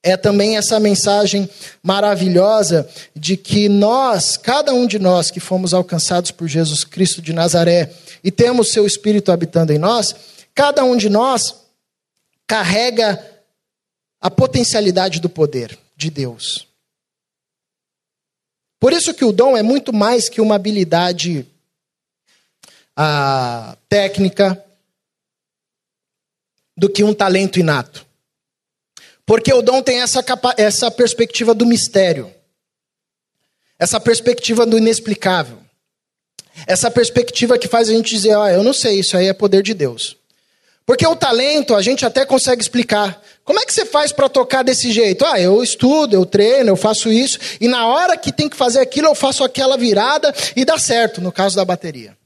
é 0.02 0.16
também 0.16 0.56
essa 0.56 0.80
mensagem 0.80 1.48
maravilhosa 1.84 2.88
de 3.14 3.36
que 3.36 3.68
nós, 3.68 4.36
cada 4.36 4.74
um 4.74 4.88
de 4.88 4.98
nós 4.98 5.30
que 5.30 5.38
fomos 5.38 5.72
alcançados 5.72 6.32
por 6.32 6.48
Jesus 6.48 6.82
Cristo 6.82 7.22
de 7.22 7.32
Nazaré 7.32 7.92
e 8.24 8.32
temos 8.32 8.72
seu 8.72 8.84
Espírito 8.84 9.30
habitando 9.30 9.72
em 9.72 9.78
nós, 9.78 10.16
cada 10.52 10.82
um 10.82 10.96
de 10.96 11.08
nós 11.08 11.54
carrega 12.44 13.24
a 14.20 14.28
potencialidade 14.28 15.20
do 15.20 15.28
poder 15.28 15.78
de 15.96 16.10
Deus. 16.10 16.66
Por 18.78 18.92
isso 18.92 19.14
que 19.14 19.24
o 19.24 19.32
dom 19.32 19.56
é 19.56 19.62
muito 19.62 19.92
mais 19.92 20.28
que 20.28 20.40
uma 20.40 20.54
habilidade 20.54 21.46
ah, 22.96 23.76
técnica 23.88 24.62
do 26.76 26.88
que 26.88 27.02
um 27.02 27.14
talento 27.14 27.58
inato. 27.58 28.06
Porque 29.24 29.52
o 29.52 29.62
dom 29.62 29.82
tem 29.82 30.00
essa, 30.02 30.24
essa 30.56 30.90
perspectiva 30.90 31.54
do 31.54 31.66
mistério, 31.66 32.32
essa 33.78 33.98
perspectiva 33.98 34.64
do 34.64 34.78
inexplicável, 34.78 35.58
essa 36.66 36.90
perspectiva 36.90 37.58
que 37.58 37.66
faz 37.66 37.88
a 37.88 37.92
gente 37.92 38.14
dizer: 38.14 38.36
ah, 38.36 38.52
eu 38.52 38.62
não 38.62 38.72
sei, 38.72 39.00
isso 39.00 39.16
aí 39.16 39.26
é 39.26 39.32
poder 39.32 39.62
de 39.62 39.74
Deus. 39.74 40.16
Porque 40.86 41.04
o 41.04 41.16
talento 41.16 41.74
a 41.74 41.82
gente 41.82 42.06
até 42.06 42.24
consegue 42.24 42.62
explicar. 42.62 43.20
Como 43.44 43.58
é 43.58 43.66
que 43.66 43.74
você 43.74 43.84
faz 43.84 44.12
para 44.12 44.28
tocar 44.28 44.62
desse 44.62 44.92
jeito? 44.92 45.24
Ah, 45.26 45.40
eu 45.40 45.60
estudo, 45.60 46.14
eu 46.14 46.24
treino, 46.24 46.70
eu 46.70 46.76
faço 46.76 47.10
isso, 47.10 47.38
e 47.60 47.66
na 47.66 47.88
hora 47.88 48.16
que 48.16 48.32
tem 48.32 48.48
que 48.48 48.56
fazer 48.56 48.78
aquilo, 48.78 49.08
eu 49.08 49.14
faço 49.14 49.42
aquela 49.42 49.76
virada 49.76 50.32
e 50.54 50.64
dá 50.64 50.78
certo, 50.78 51.20
no 51.20 51.32
caso 51.32 51.56
da 51.56 51.64
bateria. 51.64 52.16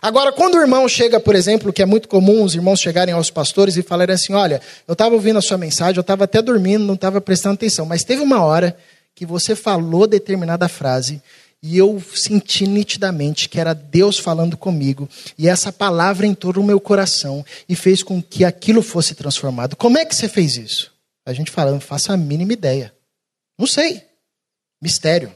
Agora, 0.00 0.32
quando 0.32 0.56
o 0.56 0.60
irmão 0.60 0.88
chega, 0.88 1.20
por 1.20 1.36
exemplo, 1.36 1.72
que 1.72 1.80
é 1.80 1.86
muito 1.86 2.08
comum 2.08 2.42
os 2.42 2.56
irmãos 2.56 2.80
chegarem 2.80 3.14
aos 3.14 3.30
pastores 3.30 3.76
e 3.76 3.82
falarem 3.82 4.16
assim: 4.16 4.32
Olha, 4.32 4.60
eu 4.88 4.94
estava 4.94 5.14
ouvindo 5.14 5.38
a 5.38 5.42
sua 5.42 5.56
mensagem, 5.56 5.96
eu 5.96 6.00
estava 6.00 6.24
até 6.24 6.42
dormindo, 6.42 6.84
não 6.84 6.94
estava 6.94 7.20
prestando 7.20 7.54
atenção, 7.54 7.86
mas 7.86 8.02
teve 8.02 8.20
uma 8.20 8.42
hora 8.44 8.76
que 9.14 9.24
você 9.24 9.54
falou 9.54 10.08
determinada 10.08 10.68
frase 10.68 11.22
e 11.62 11.78
eu 11.78 12.02
senti 12.14 12.66
nitidamente 12.66 13.48
que 13.48 13.60
era 13.60 13.72
Deus 13.72 14.18
falando 14.18 14.56
comigo, 14.56 15.08
e 15.38 15.48
essa 15.48 15.72
palavra 15.72 16.26
entrou 16.26 16.54
no 16.54 16.64
meu 16.64 16.80
coração 16.80 17.44
e 17.68 17.76
fez 17.76 18.02
com 18.02 18.20
que 18.20 18.44
aquilo 18.44 18.82
fosse 18.82 19.14
transformado. 19.14 19.76
Como 19.76 19.96
é 19.96 20.04
que 20.04 20.14
você 20.14 20.28
fez 20.28 20.56
isso? 20.56 20.92
A 21.24 21.32
gente 21.32 21.50
fala, 21.50 21.70
não 21.70 21.80
faço 21.80 22.12
a 22.12 22.16
mínima 22.16 22.52
ideia. 22.52 22.92
Não 23.56 23.66
sei. 23.66 24.02
Mistério. 24.80 25.32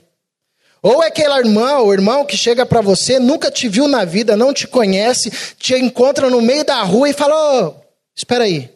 Ou 0.82 1.02
é 1.02 1.08
aquela 1.08 1.38
irmã 1.38 1.78
ou 1.78 1.92
irmão 1.92 2.24
que 2.24 2.36
chega 2.36 2.66
para 2.66 2.80
você, 2.80 3.18
nunca 3.18 3.50
te 3.50 3.68
viu 3.68 3.88
na 3.88 4.04
vida, 4.04 4.36
não 4.36 4.52
te 4.52 4.66
conhece, 4.66 5.30
te 5.58 5.74
encontra 5.74 6.28
no 6.28 6.40
meio 6.42 6.64
da 6.64 6.82
rua 6.82 7.08
e 7.08 7.12
fala: 7.12 7.34
oh, 7.68 7.74
espera 8.14 8.44
aí. 8.44 8.70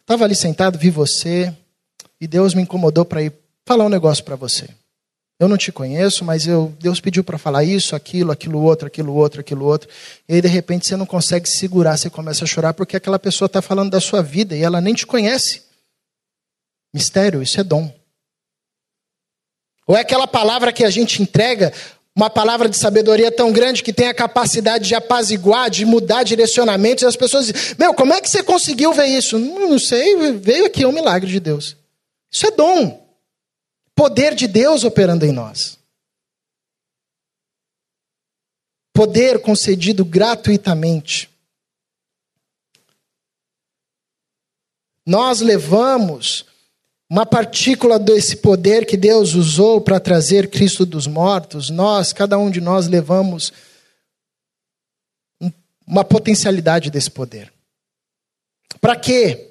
Estava 0.00 0.24
ali 0.24 0.34
sentado, 0.34 0.78
vi 0.78 0.90
você, 0.90 1.54
e 2.20 2.26
Deus 2.26 2.54
me 2.54 2.62
incomodou 2.62 3.04
para 3.04 3.22
ir 3.22 3.32
falar 3.64 3.86
um 3.86 3.90
negócio 3.90 4.24
para 4.24 4.36
você. 4.36 4.68
Eu 5.40 5.48
não 5.48 5.56
te 5.56 5.72
conheço, 5.72 6.22
mas 6.22 6.46
eu, 6.46 6.70
Deus 6.78 7.00
pediu 7.00 7.24
para 7.24 7.38
falar 7.38 7.64
isso, 7.64 7.96
aquilo, 7.96 8.30
aquilo 8.30 8.62
outro, 8.62 8.86
aquilo 8.86 9.14
outro, 9.14 9.40
aquilo 9.40 9.64
outro. 9.64 9.88
E 10.28 10.34
aí, 10.34 10.42
de 10.42 10.48
repente, 10.48 10.86
você 10.86 10.96
não 10.96 11.06
consegue 11.06 11.48
segurar, 11.48 11.96
você 11.96 12.10
começa 12.10 12.44
a 12.44 12.46
chorar 12.46 12.74
porque 12.74 12.94
aquela 12.94 13.18
pessoa 13.18 13.46
está 13.46 13.62
falando 13.62 13.90
da 13.90 14.02
sua 14.02 14.22
vida 14.22 14.54
e 14.54 14.62
ela 14.62 14.82
nem 14.82 14.92
te 14.92 15.06
conhece. 15.06 15.62
Mistério, 16.92 17.42
isso 17.42 17.58
é 17.58 17.64
dom. 17.64 17.90
Ou 19.86 19.96
é 19.96 20.00
aquela 20.00 20.26
palavra 20.26 20.74
que 20.74 20.84
a 20.84 20.90
gente 20.90 21.22
entrega, 21.22 21.72
uma 22.14 22.28
palavra 22.28 22.68
de 22.68 22.76
sabedoria 22.76 23.32
tão 23.32 23.50
grande 23.50 23.82
que 23.82 23.94
tem 23.94 24.08
a 24.08 24.14
capacidade 24.14 24.86
de 24.86 24.94
apaziguar, 24.94 25.70
de 25.70 25.86
mudar 25.86 26.22
direcionamentos, 26.22 27.02
e 27.02 27.06
as 27.06 27.16
pessoas 27.16 27.46
dizem: 27.46 27.76
Meu, 27.78 27.94
como 27.94 28.12
é 28.12 28.20
que 28.20 28.28
você 28.28 28.42
conseguiu 28.42 28.92
ver 28.92 29.06
isso? 29.06 29.38
Não, 29.38 29.70
não 29.70 29.78
sei, 29.78 30.32
veio 30.32 30.66
aqui, 30.66 30.82
é 30.82 30.86
um 30.86 30.92
milagre 30.92 31.30
de 31.30 31.40
Deus. 31.40 31.78
Isso 32.30 32.46
é 32.46 32.50
dom 32.50 32.99
poder 34.00 34.34
de 34.34 34.48
Deus 34.48 34.82
operando 34.82 35.26
em 35.26 35.30
nós. 35.30 35.78
Poder 38.94 39.42
concedido 39.42 40.06
gratuitamente. 40.06 41.28
Nós 45.06 45.42
levamos 45.42 46.46
uma 47.10 47.26
partícula 47.26 47.98
desse 47.98 48.36
poder 48.36 48.86
que 48.86 48.96
Deus 48.96 49.34
usou 49.34 49.82
para 49.82 50.00
trazer 50.00 50.48
Cristo 50.48 50.86
dos 50.86 51.06
mortos, 51.06 51.68
nós, 51.68 52.10
cada 52.10 52.38
um 52.38 52.50
de 52.50 52.62
nós, 52.62 52.86
levamos 52.86 53.52
uma 55.86 56.06
potencialidade 56.06 56.90
desse 56.90 57.10
poder. 57.10 57.52
Para 58.80 58.96
quê? 58.96 59.49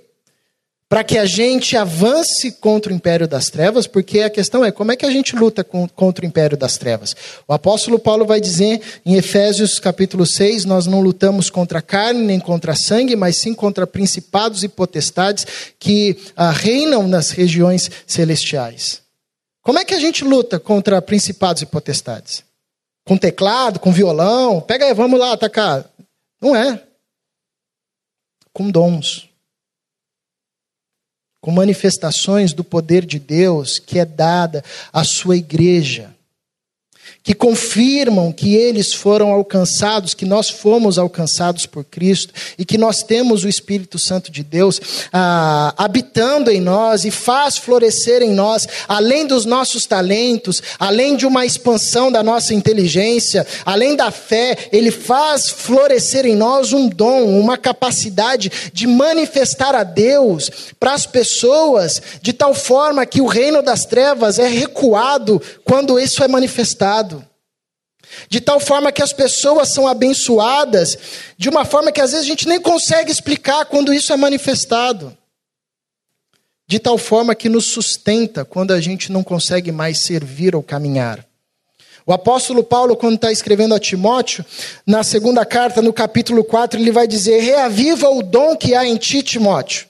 Para 0.89 1.03
que 1.03 1.19
a 1.19 1.25
gente 1.25 1.77
avance 1.77 2.51
contra 2.53 2.91
o 2.91 2.95
império 2.95 3.27
das 3.27 3.51
trevas, 3.51 3.85
porque 3.85 4.21
a 4.21 4.29
questão 4.29 4.65
é 4.65 4.71
como 4.71 4.91
é 4.91 4.95
que 4.95 5.05
a 5.05 5.11
gente 5.11 5.35
luta 5.35 5.63
contra 5.63 6.25
o 6.25 6.27
império 6.27 6.57
das 6.57 6.79
trevas. 6.79 7.15
O 7.47 7.53
apóstolo 7.53 7.99
Paulo 7.99 8.25
vai 8.25 8.41
dizer 8.41 8.81
em 9.05 9.13
Efésios 9.13 9.79
capítulo 9.79 10.25
6, 10.25 10.65
nós 10.65 10.87
não 10.87 10.99
lutamos 10.99 11.51
contra 11.51 11.77
a 11.77 11.81
carne 11.83 12.25
nem 12.25 12.39
contra 12.39 12.71
a 12.71 12.75
sangue, 12.75 13.15
mas 13.15 13.39
sim 13.39 13.53
contra 13.53 13.85
principados 13.85 14.63
e 14.63 14.67
potestades 14.67 15.45
que 15.77 16.17
ah, 16.35 16.49
reinam 16.49 17.07
nas 17.07 17.29
regiões 17.29 17.91
celestiais. 18.07 19.03
Como 19.61 19.77
é 19.77 19.85
que 19.85 19.93
a 19.93 19.99
gente 19.99 20.23
luta 20.23 20.59
contra 20.59 20.99
principados 21.03 21.61
e 21.61 21.67
potestades? 21.67 22.43
Com 23.05 23.15
teclado, 23.15 23.79
com 23.79 23.91
violão? 23.91 24.59
Pega 24.59 24.85
aí, 24.85 24.93
vamos 24.95 25.19
lá 25.19 25.33
atacar. 25.33 25.87
Não 26.41 26.55
é. 26.55 26.81
Com 28.51 28.71
dons 28.71 29.28
com 31.41 31.51
manifestações 31.51 32.53
do 32.53 32.63
poder 32.63 33.05
de 33.05 33.19
Deus 33.19 33.79
que 33.79 33.99
é 33.99 34.05
dada 34.05 34.63
à 34.91 35.03
sua 35.03 35.37
igreja 35.37 36.13
que 37.29 37.35
confirmam 37.35 38.31
que 38.31 38.55
eles 38.55 38.91
foram 38.91 39.31
alcançados, 39.31 40.15
que 40.15 40.25
nós 40.25 40.49
fomos 40.49 40.97
alcançados 40.97 41.67
por 41.67 41.83
Cristo 41.83 42.33
e 42.57 42.65
que 42.65 42.75
nós 42.75 43.03
temos 43.03 43.43
o 43.43 43.47
Espírito 43.47 43.99
Santo 43.99 44.31
de 44.31 44.41
Deus 44.41 44.81
ah, 45.13 45.71
habitando 45.77 46.49
em 46.49 46.59
nós 46.59 47.05
e 47.05 47.11
faz 47.11 47.55
florescer 47.55 48.23
em 48.23 48.33
nós, 48.33 48.67
além 48.87 49.27
dos 49.27 49.45
nossos 49.45 49.85
talentos, 49.85 50.59
além 50.79 51.15
de 51.15 51.27
uma 51.27 51.45
expansão 51.45 52.11
da 52.11 52.23
nossa 52.23 52.51
inteligência, 52.51 53.45
além 53.63 53.95
da 53.95 54.09
fé, 54.09 54.57
ele 54.71 54.89
faz 54.89 55.49
florescer 55.49 56.25
em 56.25 56.35
nós 56.35 56.73
um 56.73 56.89
dom, 56.89 57.25
uma 57.39 57.59
capacidade 57.59 58.51
de 58.73 58.87
manifestar 58.87 59.75
a 59.75 59.83
Deus 59.83 60.49
para 60.79 60.95
as 60.95 61.05
pessoas, 61.05 62.01
de 62.23 62.33
tal 62.33 62.55
forma 62.55 63.05
que 63.05 63.21
o 63.21 63.27
reino 63.27 63.61
das 63.61 63.85
trevas 63.85 64.39
é 64.39 64.47
recuado 64.47 65.39
quando 65.63 65.99
isso 65.99 66.23
é 66.23 66.27
manifestado 66.27 67.18
de 68.27 68.41
tal 68.41 68.59
forma 68.59 68.91
que 68.91 69.01
as 69.01 69.13
pessoas 69.13 69.69
são 69.69 69.87
abençoadas, 69.87 70.97
de 71.37 71.49
uma 71.49 71.65
forma 71.65 71.91
que 71.91 72.01
às 72.01 72.11
vezes 72.11 72.25
a 72.25 72.29
gente 72.29 72.47
nem 72.47 72.59
consegue 72.59 73.11
explicar 73.11 73.65
quando 73.65 73.93
isso 73.93 74.11
é 74.13 74.17
manifestado. 74.17 75.15
De 76.67 76.77
tal 76.77 76.97
forma 76.97 77.33
que 77.33 77.49
nos 77.49 77.65
sustenta 77.65 78.45
quando 78.45 78.71
a 78.71 78.79
gente 78.79 79.11
não 79.11 79.23
consegue 79.23 79.71
mais 79.71 80.03
servir 80.03 80.55
ou 80.55 80.61
caminhar. 80.61 81.25
O 82.05 82.13
apóstolo 82.13 82.63
Paulo, 82.63 82.95
quando 82.95 83.15
está 83.15 83.31
escrevendo 83.31 83.75
a 83.75 83.79
Timóteo, 83.79 84.45
na 84.85 85.03
segunda 85.03 85.45
carta, 85.45 85.81
no 85.81 85.93
capítulo 85.93 86.43
4, 86.43 86.79
ele 86.79 86.91
vai 86.91 87.07
dizer: 87.07 87.39
Reaviva 87.39 88.09
o 88.09 88.23
dom 88.23 88.55
que 88.55 88.73
há 88.73 88.85
em 88.85 88.97
ti, 88.97 89.21
Timóteo. 89.21 89.88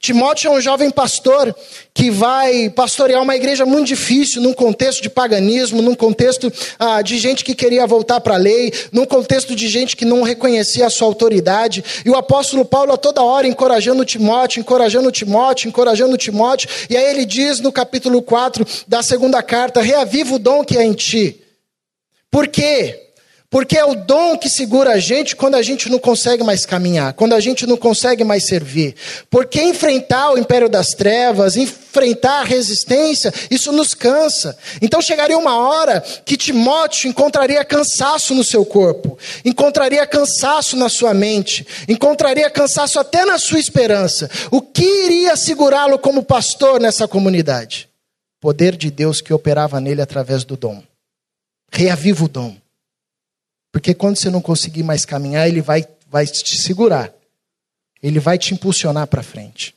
Timóteo 0.00 0.48
é 0.48 0.54
um 0.56 0.60
jovem 0.60 0.90
pastor 0.90 1.54
que 1.94 2.10
vai 2.10 2.68
pastorear 2.70 3.22
uma 3.22 3.34
igreja 3.34 3.64
muito 3.64 3.86
difícil, 3.86 4.42
num 4.42 4.52
contexto 4.52 5.02
de 5.02 5.08
paganismo, 5.08 5.80
num 5.80 5.94
contexto 5.94 6.52
ah, 6.78 7.00
de 7.00 7.18
gente 7.18 7.44
que 7.44 7.54
queria 7.54 7.86
voltar 7.86 8.20
para 8.20 8.34
a 8.34 8.38
lei, 8.38 8.72
num 8.92 9.06
contexto 9.06 9.56
de 9.56 9.66
gente 9.68 9.96
que 9.96 10.04
não 10.04 10.22
reconhecia 10.22 10.86
a 10.86 10.90
sua 10.90 11.08
autoridade. 11.08 11.82
E 12.04 12.10
o 12.10 12.16
apóstolo 12.16 12.64
Paulo 12.64 12.92
a 12.92 12.96
toda 12.96 13.22
hora 13.22 13.48
encorajando 13.48 14.04
Timóteo, 14.04 14.60
encorajando 14.60 15.10
Timóteo, 15.10 15.68
encorajando 15.68 16.16
Timóteo. 16.18 16.68
E 16.90 16.96
aí 16.96 17.10
ele 17.10 17.24
diz 17.24 17.60
no 17.60 17.72
capítulo 17.72 18.20
4 18.20 18.66
da 18.86 19.02
segunda 19.02 19.42
carta: 19.42 19.80
Reaviva 19.80 20.34
o 20.34 20.38
dom 20.38 20.62
que 20.62 20.76
é 20.76 20.84
em 20.84 20.92
ti. 20.92 21.40
Por 22.30 22.48
quê? 22.48 23.05
Porque 23.56 23.78
é 23.78 23.84
o 23.86 23.94
dom 23.94 24.36
que 24.36 24.50
segura 24.50 24.90
a 24.90 24.98
gente 24.98 25.34
quando 25.34 25.54
a 25.54 25.62
gente 25.62 25.88
não 25.88 25.98
consegue 25.98 26.44
mais 26.44 26.66
caminhar, 26.66 27.14
quando 27.14 27.32
a 27.32 27.40
gente 27.40 27.66
não 27.66 27.78
consegue 27.78 28.22
mais 28.22 28.46
servir. 28.46 28.94
Porque 29.30 29.62
enfrentar 29.62 30.32
o 30.32 30.36
império 30.36 30.68
das 30.68 30.88
trevas, 30.88 31.56
enfrentar 31.56 32.40
a 32.40 32.44
resistência, 32.44 33.32
isso 33.50 33.72
nos 33.72 33.94
cansa. 33.94 34.58
Então 34.82 35.00
chegaria 35.00 35.38
uma 35.38 35.56
hora 35.56 36.02
que 36.02 36.36
Timóteo 36.36 37.08
encontraria 37.08 37.64
cansaço 37.64 38.34
no 38.34 38.44
seu 38.44 38.62
corpo, 38.62 39.18
encontraria 39.42 40.06
cansaço 40.06 40.76
na 40.76 40.90
sua 40.90 41.14
mente, 41.14 41.66
encontraria 41.88 42.50
cansaço 42.50 43.00
até 43.00 43.24
na 43.24 43.38
sua 43.38 43.58
esperança. 43.58 44.30
O 44.50 44.60
que 44.60 44.84
iria 44.84 45.34
segurá-lo 45.34 45.98
como 45.98 46.22
pastor 46.22 46.78
nessa 46.78 47.08
comunidade? 47.08 47.88
Poder 48.38 48.76
de 48.76 48.90
Deus 48.90 49.22
que 49.22 49.32
operava 49.32 49.80
nele 49.80 50.02
através 50.02 50.44
do 50.44 50.58
dom. 50.58 50.82
Reaviva 51.72 52.22
o 52.22 52.28
dom. 52.28 52.54
Porque 53.76 53.92
quando 53.92 54.16
você 54.16 54.30
não 54.30 54.40
conseguir 54.40 54.82
mais 54.82 55.04
caminhar, 55.04 55.46
ele 55.46 55.60
vai, 55.60 55.86
vai 56.10 56.26
te 56.26 56.56
segurar. 56.56 57.12
Ele 58.02 58.18
vai 58.18 58.38
te 58.38 58.54
impulsionar 58.54 59.06
para 59.06 59.22
frente. 59.22 59.74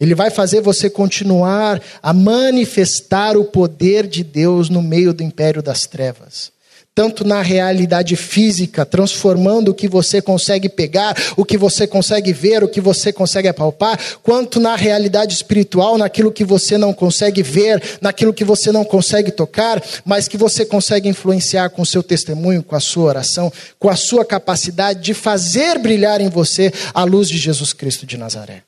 Ele 0.00 0.12
vai 0.12 0.28
fazer 0.28 0.60
você 0.60 0.90
continuar 0.90 1.80
a 2.02 2.12
manifestar 2.12 3.36
o 3.36 3.44
poder 3.44 4.08
de 4.08 4.24
Deus 4.24 4.68
no 4.68 4.82
meio 4.82 5.14
do 5.14 5.22
império 5.22 5.62
das 5.62 5.86
trevas 5.86 6.50
tanto 6.94 7.24
na 7.24 7.40
realidade 7.40 8.16
física, 8.16 8.84
transformando 8.84 9.70
o 9.70 9.74
que 9.74 9.88
você 9.88 10.20
consegue 10.20 10.68
pegar, 10.68 11.16
o 11.36 11.44
que 11.44 11.56
você 11.56 11.86
consegue 11.86 12.32
ver, 12.32 12.64
o 12.64 12.68
que 12.68 12.80
você 12.80 13.12
consegue 13.12 13.48
apalpar, 13.48 13.98
quanto 14.22 14.58
na 14.58 14.74
realidade 14.74 15.32
espiritual, 15.32 15.96
naquilo 15.96 16.32
que 16.32 16.44
você 16.44 16.76
não 16.76 16.92
consegue 16.92 17.42
ver, 17.42 17.98
naquilo 18.00 18.34
que 18.34 18.44
você 18.44 18.72
não 18.72 18.84
consegue 18.84 19.30
tocar, 19.30 19.82
mas 20.04 20.26
que 20.28 20.36
você 20.36 20.66
consegue 20.66 21.08
influenciar 21.08 21.70
com 21.70 21.82
o 21.82 21.86
seu 21.86 22.02
testemunho, 22.02 22.62
com 22.62 22.74
a 22.74 22.80
sua 22.80 23.04
oração, 23.04 23.52
com 23.78 23.88
a 23.88 23.96
sua 23.96 24.24
capacidade 24.24 25.00
de 25.00 25.14
fazer 25.14 25.78
brilhar 25.78 26.20
em 26.20 26.28
você 26.28 26.72
a 26.92 27.04
luz 27.04 27.28
de 27.28 27.38
Jesus 27.38 27.72
Cristo 27.72 28.04
de 28.04 28.18
Nazaré. 28.18 28.64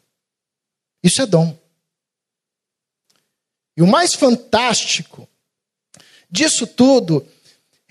Isso 1.03 1.21
é 1.21 1.27
dom. 1.27 1.55
E 3.77 3.83
o 3.83 3.87
mais 3.87 4.15
fantástico 4.15 5.27
disso 6.31 6.67
tudo 6.67 7.27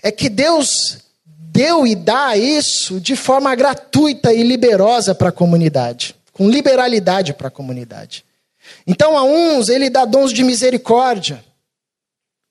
é 0.02 0.10
que 0.10 0.28
Deus 0.28 0.98
deu 1.24 1.86
e 1.86 1.94
dá 1.94 2.36
isso 2.36 3.00
de 3.00 3.14
forma 3.14 3.54
gratuita 3.54 4.32
e 4.32 4.42
liberosa 4.42 5.14
para 5.14 5.28
a 5.28 5.32
comunidade, 5.32 6.14
com 6.32 6.48
liberalidade 6.48 7.32
para 7.32 7.48
a 7.48 7.50
comunidade. 7.50 8.24
Então, 8.86 9.16
a 9.16 9.22
uns 9.22 9.68
ele 9.68 9.90
dá 9.90 10.04
dons 10.04 10.32
de 10.32 10.42
misericórdia, 10.42 11.44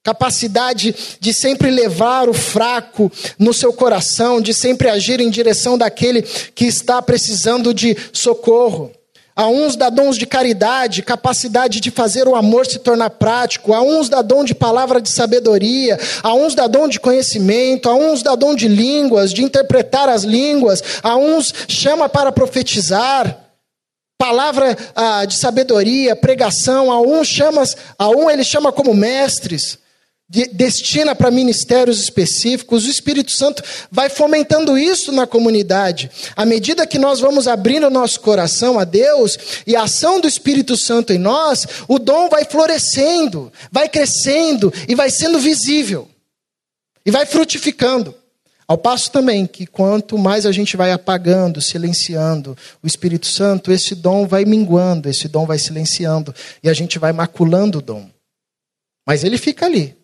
capacidade 0.04 0.96
de 1.20 1.34
sempre 1.34 1.70
levar 1.70 2.30
o 2.30 2.34
fraco 2.34 3.12
no 3.38 3.54
seu 3.54 3.74
coração, 3.74 4.40
de 4.40 4.54
sempre 4.54 4.90
agir 4.90 5.20
em 5.20 5.30
direção 5.30 5.78
daquele 5.78 6.22
que 6.22 6.66
está 6.66 7.02
precisando 7.02 7.74
de 7.74 7.98
socorro. 8.14 8.92
A 9.36 9.48
uns 9.48 9.76
dá 9.76 9.89
dons 9.89 10.17
de 10.17 10.26
caridade, 10.26 11.02
capacidade 11.02 11.80
de 11.80 11.89
fazer 11.89 12.28
o 12.28 12.36
amor 12.36 12.65
se 12.65 12.80
tornar 12.80 13.10
prático. 13.12 13.74
A 13.74 13.82
uns 13.82 14.10
dá 14.10 14.22
dom 14.22 14.44
de 14.44 14.54
palavra 14.54 15.02
de 15.02 15.10
sabedoria. 15.10 15.98
A 16.22 16.34
uns 16.34 16.54
dá 16.54 16.67
dom 16.67 16.88
de 16.88 17.00
conhecimento. 17.00 17.89
A 17.89 17.96
uns 17.96 18.22
dá 18.22 18.36
dom 18.36 18.54
de 18.54 18.67
línguas, 18.67 19.34
de 19.34 19.44
interpretar 19.44 20.10
as 20.10 20.24
línguas. 20.24 20.84
A 21.02 21.15
uns 21.15 21.54
chama 21.67 22.10
para 22.10 22.32
profetizar. 22.32 23.38
Palavra 24.17 24.78
ah, 24.96 25.26
de 25.26 25.36
sabedoria, 25.36 26.15
pregação. 26.15 26.91
A 26.91 27.00
um 27.02 27.24
chama, 27.24 27.63
a 27.98 28.10
um 28.10 28.30
ele 28.30 28.44
chama 28.44 28.72
como 28.72 28.94
mestres 28.94 29.81
destina 30.54 31.13
para 31.13 31.30
ministérios 31.30 32.00
específicos, 32.00 32.86
o 32.86 32.89
Espírito 32.89 33.34
Santo 33.34 33.62
vai 33.91 34.10
fomentando 34.10 34.78
isso 34.78 35.12
na 35.12 35.28
comunidade. 35.28 36.10
À 36.38 36.46
medida 36.46 36.88
que 36.88 36.98
nós 36.98 37.20
vamos 37.20 37.50
abrindo 37.50 37.89
nosso 37.89 38.22
coração 38.22 38.80
a 38.80 38.86
Deus 38.86 39.38
e 39.67 39.76
a 39.76 39.84
ação 39.84 40.22
do 40.22 40.28
Espírito 40.28 40.78
Santo 40.78 41.12
em 41.12 41.17
nós, 41.17 41.67
o 41.86 42.00
dom 42.00 42.30
vai 42.30 42.46
florescendo, 42.46 43.52
vai 43.70 43.89
crescendo 43.89 44.74
e 44.88 44.96
vai 44.96 45.10
sendo 45.10 45.38
visível. 45.38 46.08
E 47.06 47.12
vai 47.12 47.26
frutificando. 47.26 48.15
Ao 48.65 48.78
passo 48.78 49.12
também 49.12 49.46
que 49.46 49.67
quanto 49.67 50.17
mais 50.17 50.46
a 50.46 50.52
gente 50.54 50.78
vai 50.78 50.94
apagando, 50.94 51.60
silenciando 51.60 52.56
o 52.82 52.88
Espírito 52.88 53.28
Santo, 53.28 53.70
esse 53.70 53.94
dom 53.96 54.26
vai 54.26 54.46
minguando, 54.46 55.10
esse 55.10 55.28
dom 55.28 55.46
vai 55.46 55.60
silenciando 55.60 56.34
e 56.63 56.70
a 56.70 56.74
gente 56.74 56.98
vai 56.98 57.12
maculando 57.12 57.80
o 57.80 57.82
dom. 57.82 58.10
Mas 59.06 59.26
ele 59.26 59.38
fica 59.38 59.65
ali. 59.65 60.01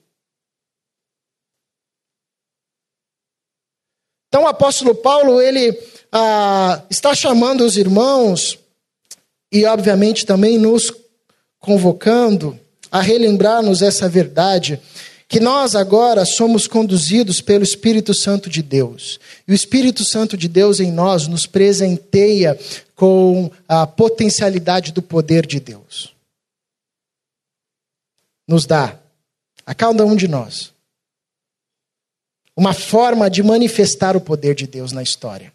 Então 4.27 4.43
o 4.43 4.47
apóstolo 4.47 4.93
Paulo, 4.93 5.41
ele 5.41 5.77
ah, 6.11 6.83
está 6.89 7.15
chamando 7.15 7.63
os 7.63 7.77
irmãos 7.77 8.59
e, 9.51 9.65
obviamente, 9.65 10.25
também 10.25 10.57
nos 10.57 10.91
convocando 11.59 12.59
a 12.91 13.01
relembrar-nos 13.01 13.81
essa 13.81 14.07
verdade, 14.07 14.79
que 15.27 15.39
nós 15.39 15.75
agora 15.75 16.25
somos 16.25 16.67
conduzidos 16.67 17.41
pelo 17.41 17.63
Espírito 17.63 18.13
Santo 18.13 18.49
de 18.49 18.63
Deus. 18.63 19.19
E 19.45 19.51
o 19.51 19.55
Espírito 19.55 20.05
Santo 20.05 20.37
de 20.37 20.47
Deus 20.47 20.79
em 20.79 20.91
nós 20.91 21.27
nos 21.27 21.45
presenteia 21.45 22.57
com 22.95 23.51
a 23.67 23.85
potencialidade 23.85 24.93
do 24.93 25.01
poder 25.01 25.45
de 25.45 25.59
Deus. 25.59 26.13
Nos 28.47 28.65
dá 28.65 28.97
a 29.65 29.75
cada 29.75 30.05
um 30.05 30.15
de 30.15 30.29
nós 30.29 30.71
uma 32.57 32.73
forma 32.73 33.29
de 33.29 33.43
manifestar 33.43 34.17
o 34.17 34.21
poder 34.21 34.55
de 34.55 34.65
Deus 34.65 34.91
na 34.91 35.03
história. 35.03 35.53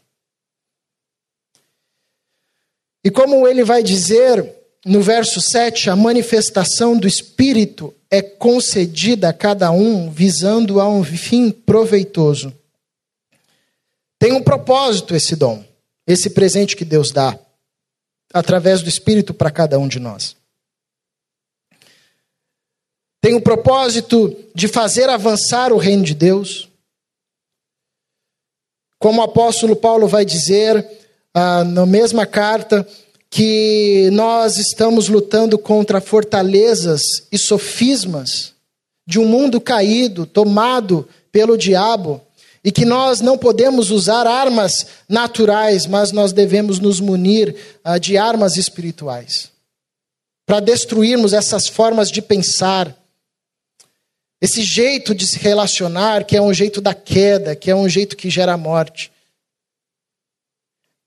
E 3.05 3.11
como 3.11 3.49
ele 3.49 3.65
vai 3.65 3.83
dizer 3.83 4.55
no 4.87 5.03
verso 5.03 5.41
7, 5.41 5.91
a 5.91 5.97
manifestação 5.97 6.97
do 6.97 7.09
Espírito 7.09 7.93
é 8.09 8.23
concedida 8.23 9.29
a 9.29 9.33
cada 9.33 9.73
um 9.73 10.11
visando 10.11 10.81
a 10.81 10.89
um 10.89 11.03
fim 11.03 11.51
proveitoso. 11.51 12.55
Tem 14.19 14.33
um 14.33 14.43
propósito 14.43 15.15
esse 15.17 15.35
dom, 15.35 15.65
esse 16.07 16.31
presente 16.31 16.77
que 16.77 16.85
Deus 16.85 17.11
dá, 17.11 17.37
através 18.33 18.81
do 18.81 18.89
Espírito 18.89 19.35
para 19.35 19.51
cada 19.51 19.79
um 19.79 19.89
de 19.89 19.99
nós. 19.99 20.37
Tem 23.21 23.35
o 23.35 23.41
propósito 23.41 24.37
de 24.55 24.69
fazer 24.69 25.09
avançar 25.09 25.73
o 25.73 25.77
reino 25.77 26.05
de 26.05 26.15
Deus, 26.15 26.72
como 29.03 29.21
o 29.21 29.25
apóstolo 29.25 29.75
Paulo 29.75 30.07
vai 30.07 30.25
dizer 30.25 30.87
ah, 31.35 31.65
na 31.65 31.85
mesma 31.85 32.25
carta, 32.25 32.87
que 33.29 34.09
nós 34.13 34.59
estamos 34.59 35.09
lutando 35.09 35.59
contra 35.59 36.01
fortalezas 36.01 37.03
e 37.33 37.37
sofismas 37.37 38.53
de 39.05 39.19
um 39.19 39.27
mundo 39.27 39.61
caído, 39.61 40.25
tomado 40.25 41.09
pelo 41.33 41.59
diabo, 41.59 42.21
e 42.63 42.71
que 42.71 42.85
nós 42.85 43.21
não 43.21 43.37
podemos 43.37 43.91
usar 43.91 44.25
armas 44.25 44.87
naturais, 45.09 45.85
mas 45.85 46.13
nós 46.13 46.33
devemos 46.33 46.79
nos 46.79 47.01
munir 47.01 47.57
uh, 47.85 47.99
de 47.99 48.17
armas 48.17 48.57
espirituais. 48.57 49.51
Para 50.47 50.61
destruirmos 50.61 51.33
essas 51.33 51.67
formas 51.67 52.09
de 52.09 52.23
pensar, 52.23 52.97
esse 54.43 54.61
jeito 54.61 55.15
de 55.15 55.25
se 55.25 55.39
relacionar, 55.39 56.25
que 56.25 56.37
é 56.37 56.43
um 56.43 56.53
jeito 56.53 56.81
da 56.81 56.93
queda, 56.93 57.55
que 57.55 57.71
é 57.71 57.77
um 57.77 57.89
jeito 57.89 58.17
que 58.17 58.29
gera 58.29 58.57
morte. 58.57 59.13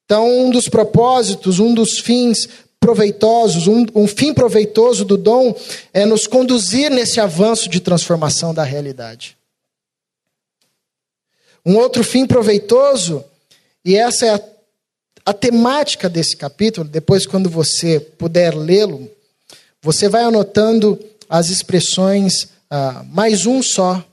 Então, 0.06 0.46
um 0.46 0.50
dos 0.50 0.70
propósitos, 0.70 1.60
um 1.60 1.74
dos 1.74 2.00
fins 2.00 2.48
proveitosos, 2.80 3.68
um, 3.68 3.86
um 3.94 4.08
fim 4.08 4.34
proveitoso 4.34 5.04
do 5.04 5.18
dom 5.18 5.54
é 5.92 6.06
nos 6.06 6.28
conduzir 6.28 6.90
nesse 6.90 7.20
avanço 7.20 7.68
de 7.68 7.82
transformação 7.82 8.54
da 8.54 8.64
realidade. 8.64 9.38
Um 11.66 11.76
outro 11.76 12.06
fim 12.06 12.26
proveitoso, 12.26 13.22
e 13.84 13.98
essa 13.98 14.26
é 14.28 14.30
a, 14.30 14.42
a 15.26 15.34
temática 15.34 16.08
desse 16.08 16.38
capítulo, 16.38 16.88
depois, 16.88 17.26
quando 17.26 17.50
você 17.50 18.00
puder 18.00 18.56
lê-lo, 18.56 19.12
você 19.82 20.08
vai 20.08 20.24
anotando 20.24 20.98
as 21.28 21.50
expressões 21.50 22.55
ah, 22.70 23.04
mais 23.04 23.46
um 23.46 23.62
só, 23.62 24.04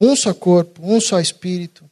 um 0.00 0.14
só 0.14 0.32
corpo, 0.34 0.80
um 0.82 1.00
só 1.00 1.20
espírito, 1.20 1.88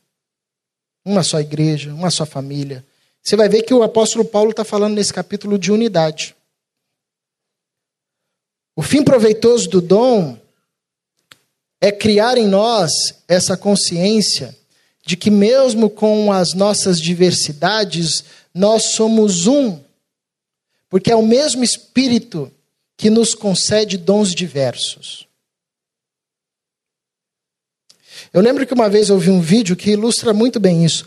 uma 1.05 1.23
só 1.23 1.41
igreja, 1.41 1.93
uma 1.93 2.11
só 2.11 2.25
família. 2.25 2.85
Você 3.23 3.37
vai 3.37 3.49
ver 3.49 3.63
que 3.63 3.75
o 3.75 3.83
apóstolo 3.83 4.25
Paulo 4.25 4.51
está 4.51 4.65
falando 4.65 4.95
nesse 4.95 5.13
capítulo 5.13 5.59
de 5.59 5.71
unidade. 5.71 6.35
O 8.75 8.83
fim 8.83 9.05
proveitoso 9.05 9.69
do 9.69 9.81
dom 9.81 10.39
é 11.81 11.93
criar 11.93 12.39
em 12.39 12.47
nós 12.47 12.93
essa 13.29 13.57
consciência 13.57 14.57
de 15.05 15.17
que, 15.17 15.31
mesmo 15.31 15.91
com 15.91 16.33
as 16.33 16.55
nossas 16.55 17.01
diversidades, 17.01 18.25
nós 18.55 18.93
somos 18.93 19.47
um, 19.47 19.81
porque 20.89 21.11
é 21.11 21.17
o 21.17 21.27
mesmo 21.27 21.65
Espírito 21.65 22.53
que 23.03 23.11
nos 23.11 23.35
concede 23.35 23.99
dons 23.99 24.33
diversos. 24.33 25.27
Eu 28.33 28.41
lembro 28.41 28.65
que 28.65 28.73
uma 28.73 28.89
vez 28.89 29.09
eu 29.09 29.19
vi 29.19 29.29
um 29.29 29.41
vídeo 29.41 29.75
que 29.75 29.91
ilustra 29.91 30.33
muito 30.33 30.61
bem 30.61 30.85
isso. 30.85 31.05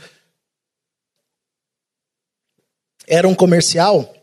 Era 3.08 3.25
um 3.25 3.34
comercial, 3.34 4.13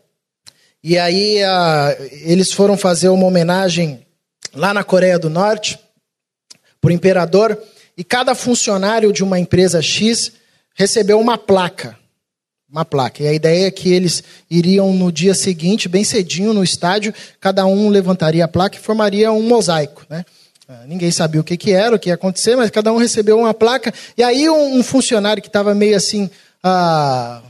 e 0.83 0.99
aí 0.99 1.41
a, 1.41 1.97
eles 2.11 2.51
foram 2.51 2.77
fazer 2.77 3.09
uma 3.09 3.25
homenagem 3.25 4.05
lá 4.53 4.71
na 4.71 4.83
Coreia 4.83 5.17
do 5.17 5.31
Norte 5.31 5.79
o 6.79 6.91
imperador, 6.91 7.57
e 7.97 8.03
cada 8.03 8.35
funcionário 8.35 9.11
de 9.11 9.23
uma 9.23 9.39
empresa 9.39 9.81
X 9.81 10.33
recebeu 10.75 11.19
uma 11.19 11.39
placa. 11.39 11.97
Uma 12.73 12.83
placa. 12.83 13.21
E 13.21 13.27
a 13.27 13.33
ideia 13.33 13.67
é 13.67 13.71
que 13.71 13.93
eles 13.93 14.23
iriam 14.49 14.91
no 14.93 15.11
dia 15.11 15.35
seguinte, 15.35 15.87
bem 15.87 16.03
cedinho, 16.03 16.55
no 16.55 16.63
estádio, 16.63 17.13
cada 17.39 17.67
um 17.67 17.87
levantaria 17.87 18.43
a 18.43 18.47
placa 18.47 18.77
e 18.77 18.79
formaria 18.79 19.31
um 19.31 19.43
mosaico. 19.43 20.03
Né? 20.09 20.25
Ah, 20.67 20.81
ninguém 20.87 21.11
sabia 21.11 21.39
o 21.39 21.43
que, 21.43 21.55
que 21.55 21.71
era, 21.71 21.95
o 21.95 21.99
que 21.99 22.09
ia 22.09 22.15
acontecer, 22.15 22.55
mas 22.55 22.71
cada 22.71 22.91
um 22.91 22.97
recebeu 22.97 23.37
uma 23.37 23.53
placa. 23.53 23.93
E 24.17 24.23
aí 24.23 24.49
um, 24.49 24.81
funcionário 24.81 25.39
que 25.39 25.49
estava 25.49 25.75
meio 25.75 25.95
assim, 25.95 26.27
ah, 26.63 27.43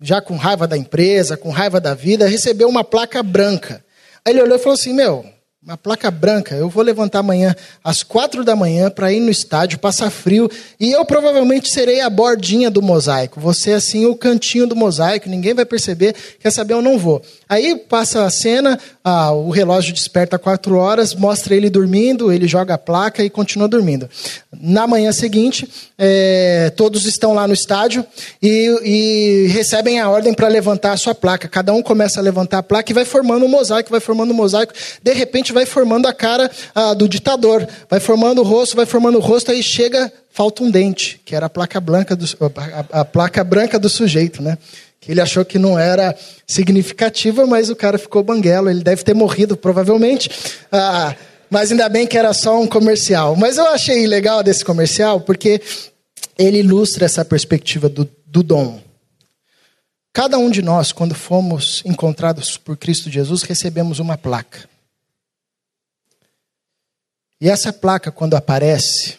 já 0.00 0.22
com 0.22 0.34
raiva 0.34 0.66
da 0.66 0.78
empresa, 0.78 1.36
com 1.36 1.50
raiva 1.50 1.78
da 1.78 1.92
vida, 1.92 2.26
recebeu 2.26 2.66
uma 2.66 2.82
placa 2.82 3.22
branca. 3.22 3.84
Aí 4.24 4.32
ele 4.32 4.42
olhou 4.42 4.56
e 4.56 4.60
falou 4.60 4.78
assim: 4.78 4.94
Meu, 4.94 5.26
uma 5.64 5.78
placa 5.78 6.10
branca. 6.10 6.54
Eu 6.54 6.68
vou 6.68 6.82
levantar 6.82 7.20
amanhã 7.20 7.56
às 7.82 8.02
quatro 8.02 8.44
da 8.44 8.54
manhã 8.54 8.90
para 8.90 9.10
ir 9.10 9.20
no 9.20 9.30
estádio, 9.30 9.78
passar 9.78 10.10
frio, 10.10 10.50
e 10.78 10.92
eu 10.92 11.02
provavelmente 11.06 11.72
serei 11.72 12.02
a 12.02 12.10
bordinha 12.10 12.70
do 12.70 12.82
mosaico. 12.82 13.40
Você 13.40 13.72
assim 13.72 14.04
o 14.04 14.14
cantinho 14.14 14.66
do 14.66 14.76
mosaico, 14.76 15.26
ninguém 15.26 15.54
vai 15.54 15.64
perceber. 15.64 16.14
Quer 16.38 16.50
saber? 16.50 16.74
Eu 16.74 16.82
não 16.82 16.98
vou. 16.98 17.22
Aí 17.48 17.76
passa 17.76 18.26
a 18.26 18.30
cena, 18.30 18.78
ah, 19.02 19.32
o 19.32 19.48
relógio 19.48 19.94
desperta 19.94 20.38
quatro 20.38 20.76
horas, 20.76 21.14
mostra 21.14 21.54
ele 21.54 21.70
dormindo, 21.70 22.30
ele 22.30 22.46
joga 22.46 22.74
a 22.74 22.78
placa 22.78 23.24
e 23.24 23.30
continua 23.30 23.66
dormindo. 23.66 24.06
Na 24.52 24.86
manhã 24.86 25.12
seguinte, 25.12 25.66
é, 25.96 26.70
todos 26.76 27.06
estão 27.06 27.32
lá 27.32 27.48
no 27.48 27.54
estádio 27.54 28.04
e, 28.42 28.66
e 28.84 29.46
recebem 29.48 29.98
a 29.98 30.10
ordem 30.10 30.34
para 30.34 30.48
levantar 30.48 30.92
a 30.92 30.96
sua 30.98 31.14
placa. 31.14 31.48
Cada 31.48 31.72
um 31.72 31.82
começa 31.82 32.20
a 32.20 32.22
levantar 32.22 32.58
a 32.58 32.62
placa 32.62 32.92
e 32.92 32.94
vai 32.94 33.06
formando 33.06 33.46
um 33.46 33.48
mosaico, 33.48 33.90
vai 33.90 34.00
formando 34.00 34.32
um 34.32 34.36
mosaico. 34.36 34.74
De 35.02 35.12
repente 35.14 35.53
vai 35.54 35.64
formando 35.64 36.06
a 36.06 36.12
cara 36.12 36.50
ah, 36.74 36.92
do 36.92 37.08
ditador, 37.08 37.66
vai 37.88 38.00
formando 38.00 38.42
o 38.42 38.44
rosto, 38.44 38.76
vai 38.76 38.84
formando 38.84 39.16
o 39.16 39.20
rosto, 39.20 39.50
aí 39.50 39.62
chega, 39.62 40.12
falta 40.30 40.62
um 40.62 40.70
dente, 40.70 41.20
que 41.24 41.34
era 41.34 41.46
a 41.46 41.50
placa 41.50 41.80
branca 41.80 42.14
do, 42.14 42.26
a, 42.90 43.00
a 43.00 43.04
placa 43.04 43.42
branca 43.42 43.78
do 43.78 43.88
sujeito, 43.88 44.42
né? 44.42 44.58
que 45.04 45.12
ele 45.12 45.20
achou 45.20 45.44
que 45.44 45.58
não 45.58 45.78
era 45.78 46.16
significativa, 46.46 47.46
mas 47.46 47.68
o 47.68 47.76
cara 47.76 47.98
ficou 47.98 48.22
banguelo, 48.22 48.70
ele 48.70 48.82
deve 48.82 49.04
ter 49.04 49.14
morrido 49.14 49.54
provavelmente. 49.54 50.30
Ah, 50.72 51.14
mas 51.50 51.70
ainda 51.70 51.88
bem 51.90 52.06
que 52.06 52.16
era 52.16 52.32
só 52.32 52.58
um 52.58 52.66
comercial. 52.66 53.36
Mas 53.36 53.58
eu 53.58 53.66
achei 53.68 54.06
legal 54.06 54.42
desse 54.42 54.64
comercial 54.64 55.20
porque 55.20 55.60
ele 56.38 56.58
ilustra 56.58 57.04
essa 57.04 57.22
perspectiva 57.22 57.86
do, 57.86 58.08
do 58.26 58.42
dom. 58.42 58.80
Cada 60.10 60.38
um 60.38 60.48
de 60.48 60.62
nós, 60.62 60.90
quando 60.90 61.14
fomos 61.14 61.82
encontrados 61.84 62.56
por 62.56 62.76
Cristo 62.76 63.10
Jesus, 63.10 63.42
recebemos 63.42 63.98
uma 63.98 64.16
placa. 64.16 64.60
E 67.44 67.48
essa 67.50 67.74
placa, 67.74 68.10
quando 68.10 68.36
aparece, 68.36 69.18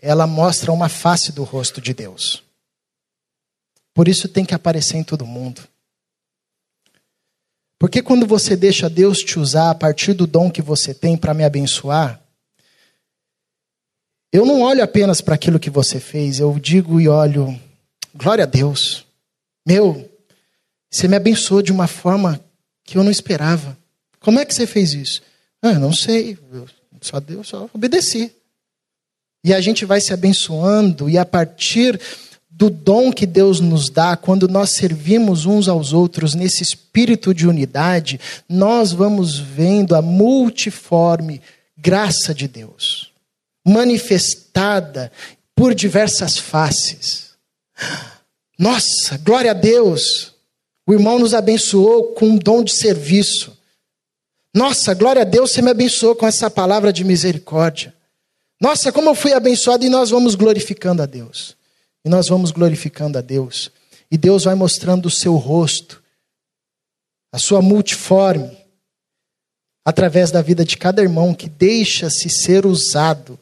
ela 0.00 0.26
mostra 0.26 0.72
uma 0.72 0.88
face 0.88 1.30
do 1.30 1.44
rosto 1.44 1.80
de 1.80 1.94
Deus. 1.94 2.42
Por 3.94 4.08
isso 4.08 4.28
tem 4.28 4.44
que 4.44 4.56
aparecer 4.56 4.96
em 4.96 5.04
todo 5.04 5.24
mundo. 5.24 5.62
Porque 7.78 8.02
quando 8.02 8.26
você 8.26 8.56
deixa 8.56 8.90
Deus 8.90 9.18
te 9.18 9.38
usar 9.38 9.70
a 9.70 9.74
partir 9.76 10.14
do 10.14 10.26
dom 10.26 10.50
que 10.50 10.60
você 10.60 10.92
tem 10.92 11.16
para 11.16 11.32
me 11.32 11.44
abençoar, 11.44 12.20
eu 14.32 14.44
não 14.44 14.62
olho 14.62 14.82
apenas 14.82 15.20
para 15.20 15.36
aquilo 15.36 15.60
que 15.60 15.70
você 15.70 16.00
fez, 16.00 16.40
eu 16.40 16.58
digo 16.58 17.00
e 17.00 17.06
olho, 17.06 17.56
glória 18.12 18.42
a 18.42 18.48
Deus. 18.48 19.06
Meu, 19.64 20.10
você 20.90 21.06
me 21.06 21.14
abençoou 21.14 21.62
de 21.62 21.70
uma 21.70 21.86
forma 21.86 22.44
que 22.82 22.98
eu 22.98 23.04
não 23.04 23.12
esperava. 23.12 23.78
Como 24.18 24.40
é 24.40 24.44
que 24.44 24.52
você 24.52 24.66
fez 24.66 24.92
isso? 24.92 25.22
Ah, 25.62 25.74
não 25.74 25.92
sei, 25.92 26.36
só 27.00 27.20
Deus, 27.20 27.48
só 27.48 27.68
obedeci. 27.72 28.32
E 29.44 29.54
a 29.54 29.60
gente 29.60 29.84
vai 29.84 30.00
se 30.00 30.12
abençoando 30.12 31.08
e 31.08 31.16
a 31.16 31.24
partir 31.24 31.98
do 32.50 32.68
dom 32.68 33.10
que 33.10 33.24
Deus 33.24 33.58
nos 33.58 33.88
dá, 33.88 34.16
quando 34.16 34.46
nós 34.46 34.72
servimos 34.72 35.46
uns 35.46 35.66
aos 35.66 35.94
outros 35.94 36.34
nesse 36.34 36.62
espírito 36.62 37.32
de 37.32 37.46
unidade, 37.46 38.20
nós 38.46 38.92
vamos 38.92 39.38
vendo 39.38 39.94
a 39.94 40.02
multiforme 40.02 41.40
graça 41.78 42.34
de 42.34 42.46
Deus, 42.46 43.10
manifestada 43.66 45.10
por 45.54 45.74
diversas 45.74 46.36
faces. 46.36 47.30
Nossa, 48.58 49.16
glória 49.16 49.52
a 49.52 49.54
Deus! 49.54 50.34
O 50.86 50.92
irmão 50.92 51.18
nos 51.18 51.32
abençoou 51.32 52.08
com 52.14 52.26
um 52.26 52.36
dom 52.36 52.62
de 52.62 52.72
serviço. 52.72 53.56
Nossa, 54.54 54.94
glória 54.94 55.22
a 55.22 55.24
Deus, 55.24 55.52
você 55.52 55.62
me 55.62 55.70
abençoou 55.70 56.16
com 56.16 56.26
essa 56.26 56.50
palavra 56.50 56.92
de 56.92 57.04
misericórdia. 57.04 57.94
Nossa, 58.60 58.90
como 58.92 59.10
eu 59.10 59.14
fui 59.14 59.32
abençoado 59.32 59.84
e 59.84 59.88
nós 59.88 60.10
vamos 60.10 60.34
glorificando 60.34 61.02
a 61.02 61.06
Deus. 61.06 61.56
E 62.04 62.08
nós 62.08 62.28
vamos 62.28 62.50
glorificando 62.50 63.16
a 63.16 63.20
Deus. 63.20 63.70
E 64.10 64.18
Deus 64.18 64.44
vai 64.44 64.54
mostrando 64.54 65.06
o 65.06 65.10
seu 65.10 65.36
rosto, 65.36 66.02
a 67.32 67.38
sua 67.38 67.62
multiforme, 67.62 68.58
através 69.84 70.30
da 70.30 70.42
vida 70.42 70.64
de 70.64 70.76
cada 70.76 71.00
irmão 71.00 71.32
que 71.32 71.48
deixa-se 71.48 72.28
ser 72.28 72.66
usado, 72.66 73.38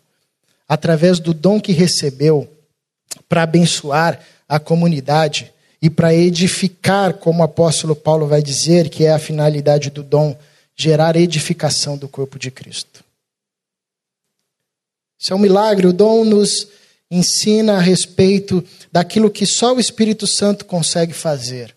através 0.68 1.18
do 1.18 1.32
dom 1.32 1.58
que 1.58 1.72
recebeu, 1.72 2.46
para 3.26 3.42
abençoar 3.42 4.20
a 4.46 4.60
comunidade 4.60 5.52
e 5.80 5.88
para 5.88 6.14
edificar, 6.14 7.14
como 7.14 7.40
o 7.40 7.44
apóstolo 7.44 7.96
Paulo 7.96 8.26
vai 8.26 8.42
dizer, 8.42 8.90
que 8.90 9.04
é 9.04 9.12
a 9.12 9.18
finalidade 9.18 9.90
do 9.90 10.02
dom, 10.02 10.36
gerar 10.78 11.16
edificação 11.16 11.98
do 11.98 12.08
corpo 12.08 12.38
de 12.38 12.52
Cristo. 12.52 13.04
Isso 15.18 15.32
é 15.32 15.36
um 15.36 15.40
milagre, 15.40 15.88
o 15.88 15.92
dom 15.92 16.24
nos 16.24 16.68
ensina 17.10 17.74
a 17.76 17.80
respeito 17.80 18.64
daquilo 18.92 19.28
que 19.28 19.44
só 19.44 19.74
o 19.74 19.80
Espírito 19.80 20.24
Santo 20.24 20.64
consegue 20.64 21.12
fazer, 21.12 21.74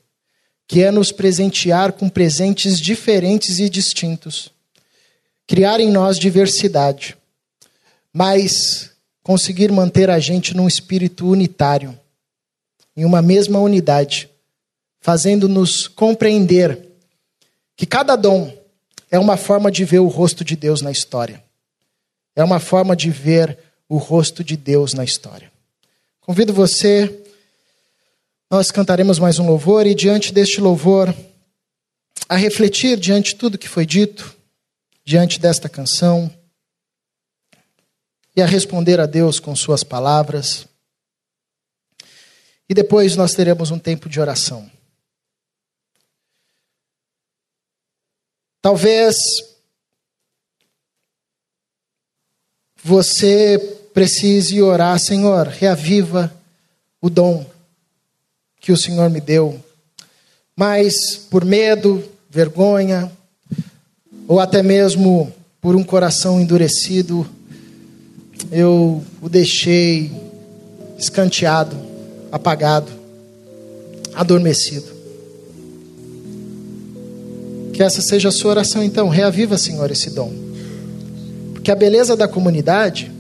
que 0.67 0.83
é 0.83 0.91
nos 0.91 1.11
presentear 1.11 1.93
com 1.93 2.07
presentes 2.07 2.79
diferentes 2.79 3.57
e 3.57 3.67
distintos, 3.67 4.51
criar 5.47 5.79
em 5.79 5.89
nós 5.89 6.19
diversidade, 6.19 7.17
mas 8.13 8.91
conseguir 9.23 9.71
manter 9.71 10.11
a 10.11 10.19
gente 10.19 10.55
num 10.55 10.67
espírito 10.67 11.27
unitário, 11.27 11.97
em 12.95 13.03
uma 13.03 13.21
mesma 13.21 13.57
unidade, 13.57 14.29
fazendo-nos 14.99 15.87
compreender 15.87 16.87
que 17.75 17.87
cada 17.87 18.15
dom 18.15 18.60
é 19.11 19.19
uma 19.19 19.35
forma 19.35 19.69
de 19.69 19.83
ver 19.83 19.99
o 19.99 20.07
rosto 20.07 20.43
de 20.43 20.55
Deus 20.55 20.81
na 20.81 20.89
história. 20.89 21.43
É 22.33 22.41
uma 22.41 22.61
forma 22.61 22.95
de 22.95 23.11
ver 23.11 23.59
o 23.89 23.97
rosto 23.97 24.41
de 24.41 24.55
Deus 24.55 24.93
na 24.93 25.03
história. 25.03 25.51
Convido 26.21 26.53
você, 26.53 27.23
nós 28.49 28.71
cantaremos 28.71 29.19
mais 29.19 29.37
um 29.37 29.45
louvor 29.45 29.85
e 29.85 29.93
diante 29.93 30.33
deste 30.33 30.61
louvor, 30.61 31.13
a 32.29 32.37
refletir 32.37 32.97
diante 32.97 33.33
de 33.33 33.35
tudo 33.35 33.57
que 33.57 33.67
foi 33.67 33.85
dito, 33.85 34.33
diante 35.03 35.37
desta 35.37 35.67
canção, 35.67 36.33
e 38.33 38.41
a 38.41 38.45
responder 38.45 38.97
a 39.01 39.05
Deus 39.05 39.41
com 39.41 39.53
Suas 39.53 39.83
palavras. 39.83 40.65
E 42.69 42.73
depois 42.73 43.17
nós 43.17 43.33
teremos 43.33 43.71
um 43.71 43.79
tempo 43.79 44.07
de 44.07 44.21
oração. 44.21 44.71
Talvez 48.61 49.15
você 52.83 53.57
precise 53.93 54.61
orar, 54.61 54.99
Senhor, 54.99 55.47
reaviva 55.47 56.31
o 57.01 57.09
dom 57.09 57.45
que 58.59 58.71
o 58.71 58.77
Senhor 58.77 59.09
me 59.09 59.19
deu. 59.19 59.59
Mas 60.55 60.93
por 61.29 61.43
medo, 61.43 62.03
vergonha, 62.29 63.11
ou 64.27 64.39
até 64.39 64.61
mesmo 64.61 65.33
por 65.59 65.75
um 65.75 65.83
coração 65.83 66.39
endurecido, 66.39 67.27
eu 68.51 69.03
o 69.21 69.27
deixei 69.27 70.11
escanteado, 70.97 71.75
apagado, 72.31 72.91
adormecido. 74.13 75.00
Que 77.81 77.85
essa 77.85 77.99
seja 77.99 78.29
a 78.29 78.31
sua 78.31 78.51
oração, 78.51 78.83
então. 78.83 79.09
Reaviva, 79.09 79.57
Senhor, 79.57 79.89
esse 79.89 80.11
dom. 80.11 80.31
Porque 81.51 81.71
a 81.71 81.75
beleza 81.75 82.15
da 82.15 82.27
comunidade 82.27 83.11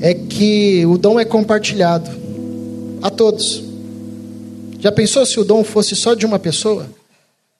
é 0.00 0.14
que 0.14 0.86
o 0.86 0.96
dom 0.96 1.20
é 1.20 1.26
compartilhado 1.26 2.10
a 3.02 3.10
todos. 3.10 3.62
Já 4.80 4.90
pensou 4.90 5.26
se 5.26 5.38
o 5.38 5.44
dom 5.44 5.62
fosse 5.62 5.94
só 5.94 6.14
de 6.14 6.24
uma 6.24 6.38
pessoa? 6.38 6.86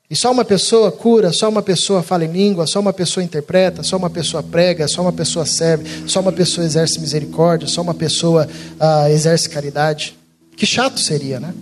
E 0.08 0.16
só 0.16 0.32
uma 0.32 0.42
pessoa 0.42 0.90
cura, 0.90 1.34
só 1.34 1.50
uma 1.50 1.60
pessoa 1.60 2.02
fala 2.02 2.24
em 2.24 2.32
língua, 2.32 2.66
só 2.66 2.80
uma 2.80 2.94
pessoa 2.94 3.22
interpreta, 3.22 3.82
só 3.82 3.98
uma 3.98 4.08
pessoa 4.08 4.42
prega, 4.42 4.88
só 4.88 5.02
uma 5.02 5.12
pessoa 5.12 5.44
serve, 5.44 5.84
só 6.06 6.20
uma 6.20 6.32
pessoa 6.32 6.64
exerce 6.64 6.98
misericórdia, 6.98 7.68
só 7.68 7.82
uma 7.82 7.92
pessoa 7.92 8.48
uh, 8.80 9.08
exerce 9.10 9.50
caridade. 9.50 10.16
Que 10.56 10.64
chato 10.64 10.98
seria, 10.98 11.38
né? 11.38 11.52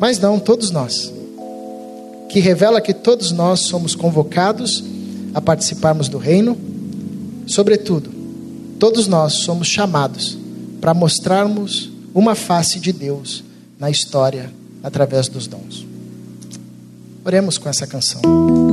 Mas 0.00 0.18
não, 0.18 0.40
todos 0.40 0.72
nós 0.72 1.14
que 2.28 2.40
revela 2.40 2.80
que 2.80 2.92
todos 2.92 3.32
nós 3.32 3.66
somos 3.66 3.94
convocados 3.94 4.82
a 5.34 5.40
participarmos 5.40 6.08
do 6.08 6.18
reino. 6.18 6.56
Sobretudo, 7.46 8.10
todos 8.78 9.06
nós 9.06 9.34
somos 9.34 9.68
chamados 9.68 10.36
para 10.80 10.94
mostrarmos 10.94 11.90
uma 12.14 12.34
face 12.34 12.80
de 12.80 12.92
Deus 12.92 13.44
na 13.78 13.90
história 13.90 14.52
através 14.82 15.28
dos 15.28 15.46
dons. 15.46 15.86
Oremos 17.24 17.58
com 17.58 17.68
essa 17.68 17.86
canção. 17.86 18.65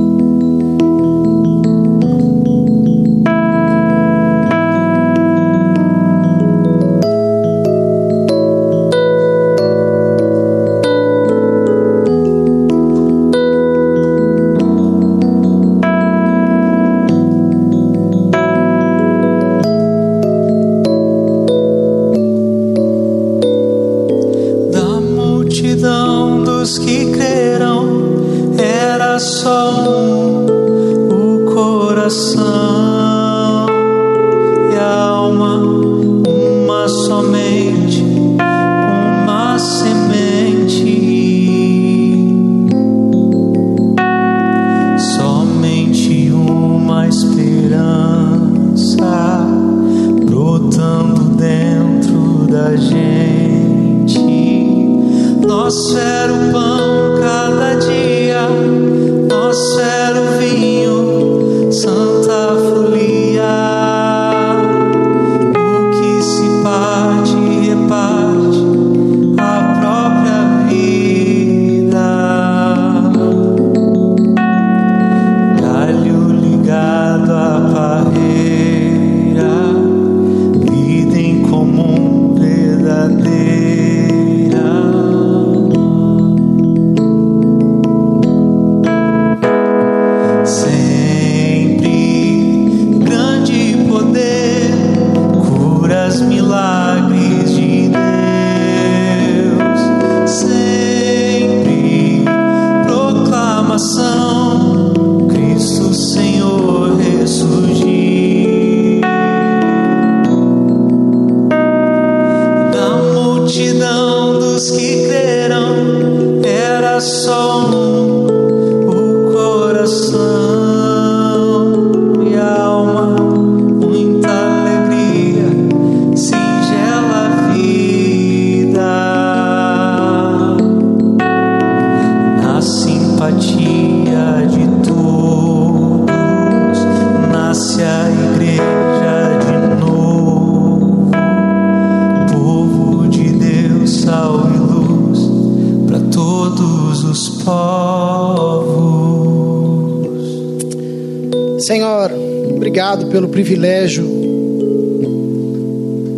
Obrigado 152.54 153.06
pelo 153.06 153.28
privilégio 153.28 154.04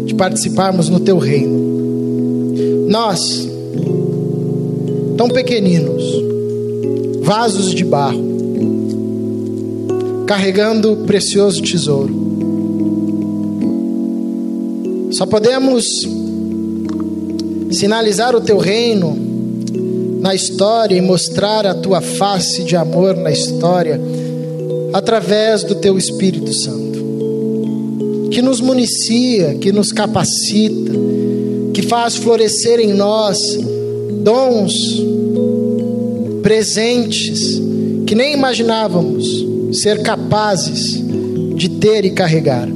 de 0.05 0.15
participarmos 0.15 0.89
no 0.89 1.01
teu 1.01 1.19
reino. 1.19 1.67
Nós, 2.89 3.49
tão 5.17 5.29
pequeninos, 5.29 6.03
vasos 7.23 7.75
de 7.75 7.85
barro, 7.85 8.25
carregando 10.27 10.93
o 10.93 10.97
precioso 11.05 11.63
tesouro. 11.63 12.15
Só 15.13 15.27
podemos 15.27 15.87
sinalizar 17.71 18.35
o 18.35 18.41
teu 18.41 18.59
reino 18.59 19.26
na 20.27 20.35
história 20.35 20.97
e 20.97 21.01
mostrar 21.01 21.65
a 21.65 21.73
tua 21.73 22.01
face 22.01 22.65
de 22.65 22.75
amor 22.75 23.15
na 23.15 23.31
história 23.31 24.01
através 24.93 25.63
do 25.63 25.77
teu 25.77 25.97
Espírito 25.97 26.53
Santo, 26.53 28.29
que 28.33 28.43
nos 28.43 28.61
municia, 28.61 29.55
que 29.55 29.71
nos 29.71 29.93
capacita, 29.93 30.91
que 31.73 31.81
faz 31.83 32.17
florescer 32.17 32.81
em 32.81 32.93
nós 32.93 33.39
dons 34.25 34.75
presentes 36.43 37.63
que 38.05 38.17
nem 38.17 38.35
imaginávamos 38.35 39.47
ser 39.81 40.03
capazes 40.03 41.05
de 41.55 41.69
ter 41.69 42.05
e 42.05 42.11
carregar. 42.11 42.69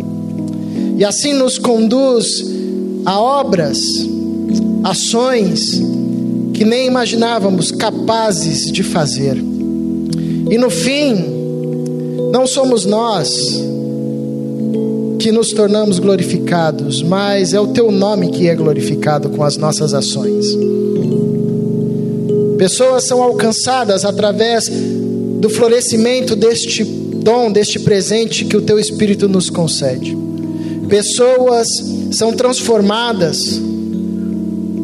E 0.96 1.04
assim 1.04 1.32
nos 1.32 1.58
conduz 1.58 2.44
a 3.04 3.20
obras, 3.20 3.80
ações 4.84 5.99
que 6.60 6.64
nem 6.66 6.86
imaginávamos 6.86 7.72
capazes 7.72 8.70
de 8.70 8.82
fazer. 8.82 9.34
E 9.34 10.58
no 10.58 10.68
fim, 10.68 11.16
não 12.30 12.46
somos 12.46 12.84
nós 12.84 13.30
que 15.18 15.32
nos 15.32 15.54
tornamos 15.54 15.98
glorificados, 15.98 17.02
mas 17.02 17.54
é 17.54 17.60
o 17.60 17.68
teu 17.68 17.90
nome 17.90 18.28
que 18.28 18.46
é 18.46 18.54
glorificado 18.54 19.30
com 19.30 19.42
as 19.42 19.56
nossas 19.56 19.94
ações. 19.94 20.44
Pessoas 22.58 23.06
são 23.06 23.22
alcançadas 23.22 24.04
através 24.04 24.68
do 24.68 25.48
florescimento 25.48 26.36
deste 26.36 26.84
dom, 26.84 27.50
deste 27.50 27.78
presente 27.78 28.44
que 28.44 28.58
o 28.58 28.60
teu 28.60 28.78
Espírito 28.78 29.26
nos 29.30 29.48
concede. 29.48 30.14
Pessoas 30.90 31.68
são 32.12 32.34
transformadas, 32.34 33.58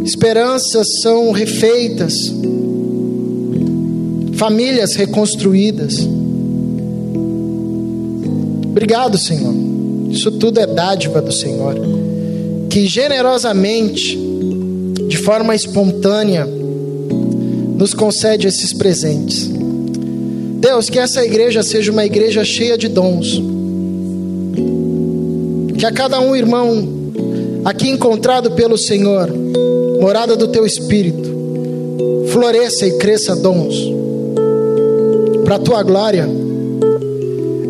esperanças 0.07 1.01
são 1.03 1.33
refeitas, 1.33 2.33
famílias 4.35 4.95
reconstruídas. 4.95 6.09
Obrigado, 8.71 9.19
Senhor. 9.19 9.53
Isso 10.09 10.31
tudo 10.31 10.61
é 10.61 10.67
dádiva 10.67 11.21
do 11.21 11.33
Senhor, 11.33 11.75
que 12.71 12.87
generosamente, 12.87 14.17
de 15.09 15.17
forma 15.17 15.57
espontânea, 15.57 16.47
nos 17.77 17.93
concede 17.93 18.47
esses 18.47 18.73
presentes. 18.73 19.51
Deus, 20.61 20.89
que 20.89 21.01
essa 21.01 21.25
igreja 21.25 21.65
seja 21.65 21.91
uma 21.91 22.07
igreja 22.07 22.45
cheia 22.45 22.79
de 22.79 22.87
dons. 22.87 23.43
Que 25.77 25.85
a 25.85 25.91
cada 25.91 26.21
um 26.21 26.37
irmão 26.37 26.89
aqui 27.65 27.89
encontrado 27.89 28.53
pelo 28.53 28.79
Senhor, 28.79 29.29
morada 30.01 30.37
do 30.37 30.49
teu 30.49 30.67
espírito, 30.67 31.31
floresça 32.29 32.87
e 32.87 32.99
cresça 32.99 33.35
dons 33.35 33.75
para 35.45 35.57
a 35.57 35.59
tua 35.59 35.83
glória. 35.83 36.29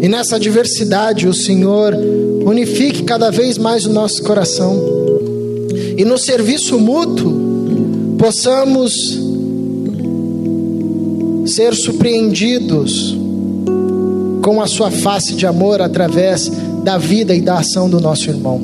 E 0.00 0.08
nessa 0.08 0.38
diversidade, 0.38 1.26
o 1.26 1.34
Senhor 1.34 1.94
unifique 2.44 3.02
cada 3.02 3.30
vez 3.30 3.58
mais 3.58 3.86
o 3.86 3.92
nosso 3.92 4.22
coração. 4.22 4.82
E 5.96 6.04
no 6.04 6.18
serviço 6.18 6.78
mútuo, 6.78 8.16
possamos 8.18 9.18
ser 11.46 11.74
surpreendidos 11.74 13.16
com 14.42 14.60
a 14.60 14.66
sua 14.66 14.90
face 14.90 15.34
de 15.34 15.46
amor 15.46 15.80
através 15.80 16.50
da 16.82 16.98
vida 16.98 17.34
e 17.34 17.40
da 17.40 17.58
ação 17.58 17.90
do 17.90 18.00
nosso 18.00 18.30
irmão. 18.30 18.60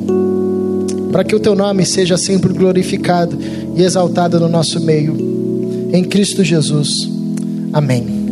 Para 1.13 1.23
que 1.23 1.35
o 1.35 1.39
teu 1.39 1.53
nome 1.53 1.85
seja 1.85 2.17
sempre 2.17 2.51
glorificado 2.51 3.37
e 3.75 3.83
exaltado 3.83 4.39
no 4.39 4.49
nosso 4.49 4.79
meio. 4.79 5.15
Em 5.93 6.03
Cristo 6.03 6.43
Jesus. 6.43 7.07
Amém. 7.71 8.22